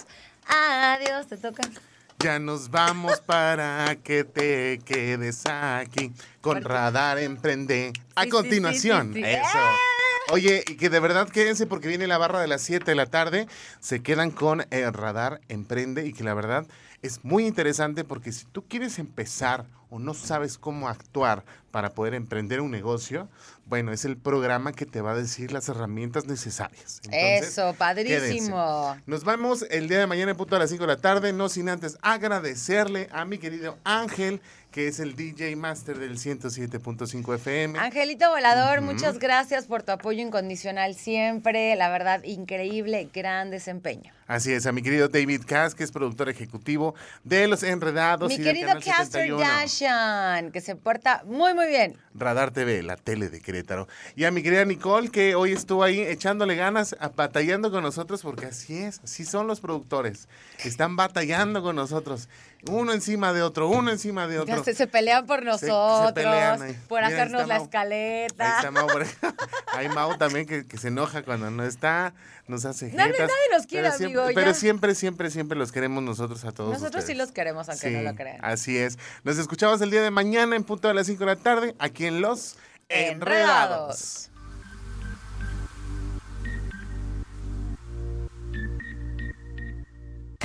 Adiós, 0.47 1.27
te 1.27 1.37
toca. 1.37 1.61
Ya 2.17 2.39
nos 2.39 2.71
vamos 2.71 3.19
para 3.27 3.95
que 3.97 4.23
te 4.23 4.79
quedes 4.83 5.45
aquí 5.45 6.11
con 6.41 6.63
Radar 6.63 7.19
Emprende. 7.19 7.93
A 8.15 8.25
continuación, 8.25 9.15
eso. 9.15 9.59
Oye, 10.31 10.63
y 10.67 10.75
que 10.75 10.89
de 10.89 10.99
verdad 10.99 11.29
quédense 11.29 11.67
porque 11.67 11.87
viene 11.87 12.07
la 12.07 12.17
barra 12.17 12.41
de 12.41 12.47
las 12.47 12.61
7 12.63 12.83
de 12.83 12.95
la 12.95 13.05
tarde. 13.05 13.47
Se 13.79 14.01
quedan 14.01 14.31
con 14.31 14.65
el 14.71 14.91
Radar 14.91 15.39
Emprende 15.49 16.07
y 16.07 16.13
que 16.13 16.23
la 16.23 16.33
verdad 16.33 16.65
es 17.03 17.23
muy 17.23 17.45
interesante 17.45 18.03
porque 18.03 18.31
si 18.31 18.45
tú 18.45 18.63
quieres 18.67 18.97
empezar 18.97 19.65
o 19.89 19.99
no 19.99 20.13
sabes 20.13 20.57
cómo 20.57 20.87
actuar 20.87 21.43
para 21.71 21.89
poder 21.89 22.13
emprender 22.13 22.61
un 22.61 22.71
negocio, 22.71 23.27
bueno, 23.65 23.91
es 23.91 24.05
el 24.05 24.15
programa 24.15 24.71
que 24.71 24.85
te 24.85 25.01
va 25.01 25.11
a 25.11 25.15
decir 25.15 25.51
las 25.51 25.67
herramientas 25.67 26.25
necesarias. 26.25 27.01
Eso, 27.11 27.73
padrísimo. 27.77 28.95
Nos 29.05 29.23
vamos 29.23 29.65
el 29.69 29.89
día 29.89 29.99
de 29.99 30.07
mañana 30.07 30.31
en 30.31 30.37
punto 30.37 30.55
a 30.55 30.59
las 30.59 30.69
5 30.69 30.83
de 30.83 30.87
la 30.87 30.97
tarde, 31.01 31.33
no 31.33 31.49
sin 31.49 31.67
antes 31.67 31.97
agradecerle 32.01 33.09
a 33.11 33.25
mi 33.25 33.39
querido 33.39 33.77
Ángel 33.83 34.39
que 34.75 34.89
es 34.89 34.99
el 34.99 35.15
DJ 35.15 35.55
Master 35.55 35.97
del 35.97 36.17
107.5 36.17 37.35
FM. 37.35 37.79
Angelito 37.79 38.29
Volador, 38.29 38.81
muchas 38.81 39.19
gracias 39.19 39.67
por 39.67 39.83
tu 39.83 39.93
apoyo 39.93 40.21
incondicional 40.21 40.95
siempre. 40.95 41.77
La 41.77 41.87
verdad, 41.87 42.21
increíble, 42.25 43.07
gran 43.13 43.51
desempeño. 43.51 44.11
Así 44.27 44.51
es, 44.51 44.65
a 44.65 44.73
mi 44.73 44.81
querido 44.81 45.07
David 45.07 45.43
Kass, 45.45 45.75
que 45.75 45.85
es 45.85 45.93
productor 45.93 46.27
ejecutivo 46.27 46.93
de 47.23 47.47
Los 47.47 47.63
Enredados. 47.63 48.27
Mi 48.27 48.43
querido 48.43 48.73
Caster 48.83 49.31
Que 49.79 50.61
se 50.61 50.75
porta 50.75 51.23
muy, 51.25 51.53
muy 51.53 51.67
bien. 51.67 51.97
Radar 52.13 52.51
TV, 52.51 52.81
la 52.81 52.95
tele 52.95 53.29
de 53.29 53.41
Querétaro. 53.41 53.87
Y 54.15 54.23
a 54.23 54.31
mi 54.31 54.41
querida 54.41 54.63
Nicole, 54.63 55.09
que 55.09 55.35
hoy 55.35 55.51
estuvo 55.51 55.83
ahí 55.83 55.99
echándole 55.99 56.55
ganas, 56.55 56.95
batallando 57.15 57.71
con 57.71 57.83
nosotros, 57.83 58.21
porque 58.21 58.45
así 58.45 58.77
es, 58.77 59.01
así 59.03 59.25
son 59.25 59.47
los 59.47 59.59
productores. 59.59 60.29
Están 60.63 60.95
batallando 60.95 61.61
con 61.61 61.75
nosotros 61.75 62.29
uno 62.69 62.93
encima 62.93 63.33
de 63.33 63.41
otro, 63.41 63.67
uno 63.67 63.91
encima 63.91 64.27
de 64.27 64.39
otro. 64.39 64.63
Se, 64.63 64.87
pelean 64.87 65.25
por 65.25 65.43
nosotros, 65.43 66.13
por 66.87 67.03
hacernos 67.03 67.47
la 67.47 67.57
escaleta. 67.57 68.59
Ahí 68.59 68.65
está 68.65 68.71
Mau, 68.71 68.87
Hay 69.73 69.89
Mau 69.95 70.17
también 70.17 70.45
que, 70.45 70.77
se 70.77 70.87
enoja 70.87 71.23
cuando 71.23 71.49
no 71.51 71.63
está, 71.63 72.13
nos 72.47 72.65
hace 72.65 72.89
jetas. 72.89 73.07
Nadie, 73.07 73.19
nadie 73.19 73.33
nos 73.51 73.65
quiere, 73.65 73.89
pero 73.97 74.05
amigo. 74.05 74.25
Pero 74.33 74.53
siempre, 74.53 74.95
siempre, 74.95 75.29
siempre 75.29 75.57
los 75.57 75.71
queremos 75.71 76.03
nosotros 76.03 76.43
a 76.45 76.51
todos 76.51 76.73
Nosotros 76.73 77.03
sí 77.05 77.13
los 77.13 77.31
queremos, 77.31 77.69
aunque 77.69 77.91
no 77.91 78.01
lo 78.01 78.15
crean. 78.15 78.39
Así 78.41 78.77
es. 78.77 78.97
Nos 79.23 79.37
escuchamos 79.37 79.81
el 79.81 79.91
día 79.91 80.01
de 80.01 80.11
mañana 80.11 80.55
en 80.55 80.63
punto 80.63 80.87
de 80.87 80.93
las 80.93 81.07
5 81.07 81.19
de 81.19 81.25
la 81.25 81.35
tarde, 81.35 81.75
aquí 81.79 82.05
en 82.05 82.21
Los 82.21 82.57
Enredados. 82.89 84.29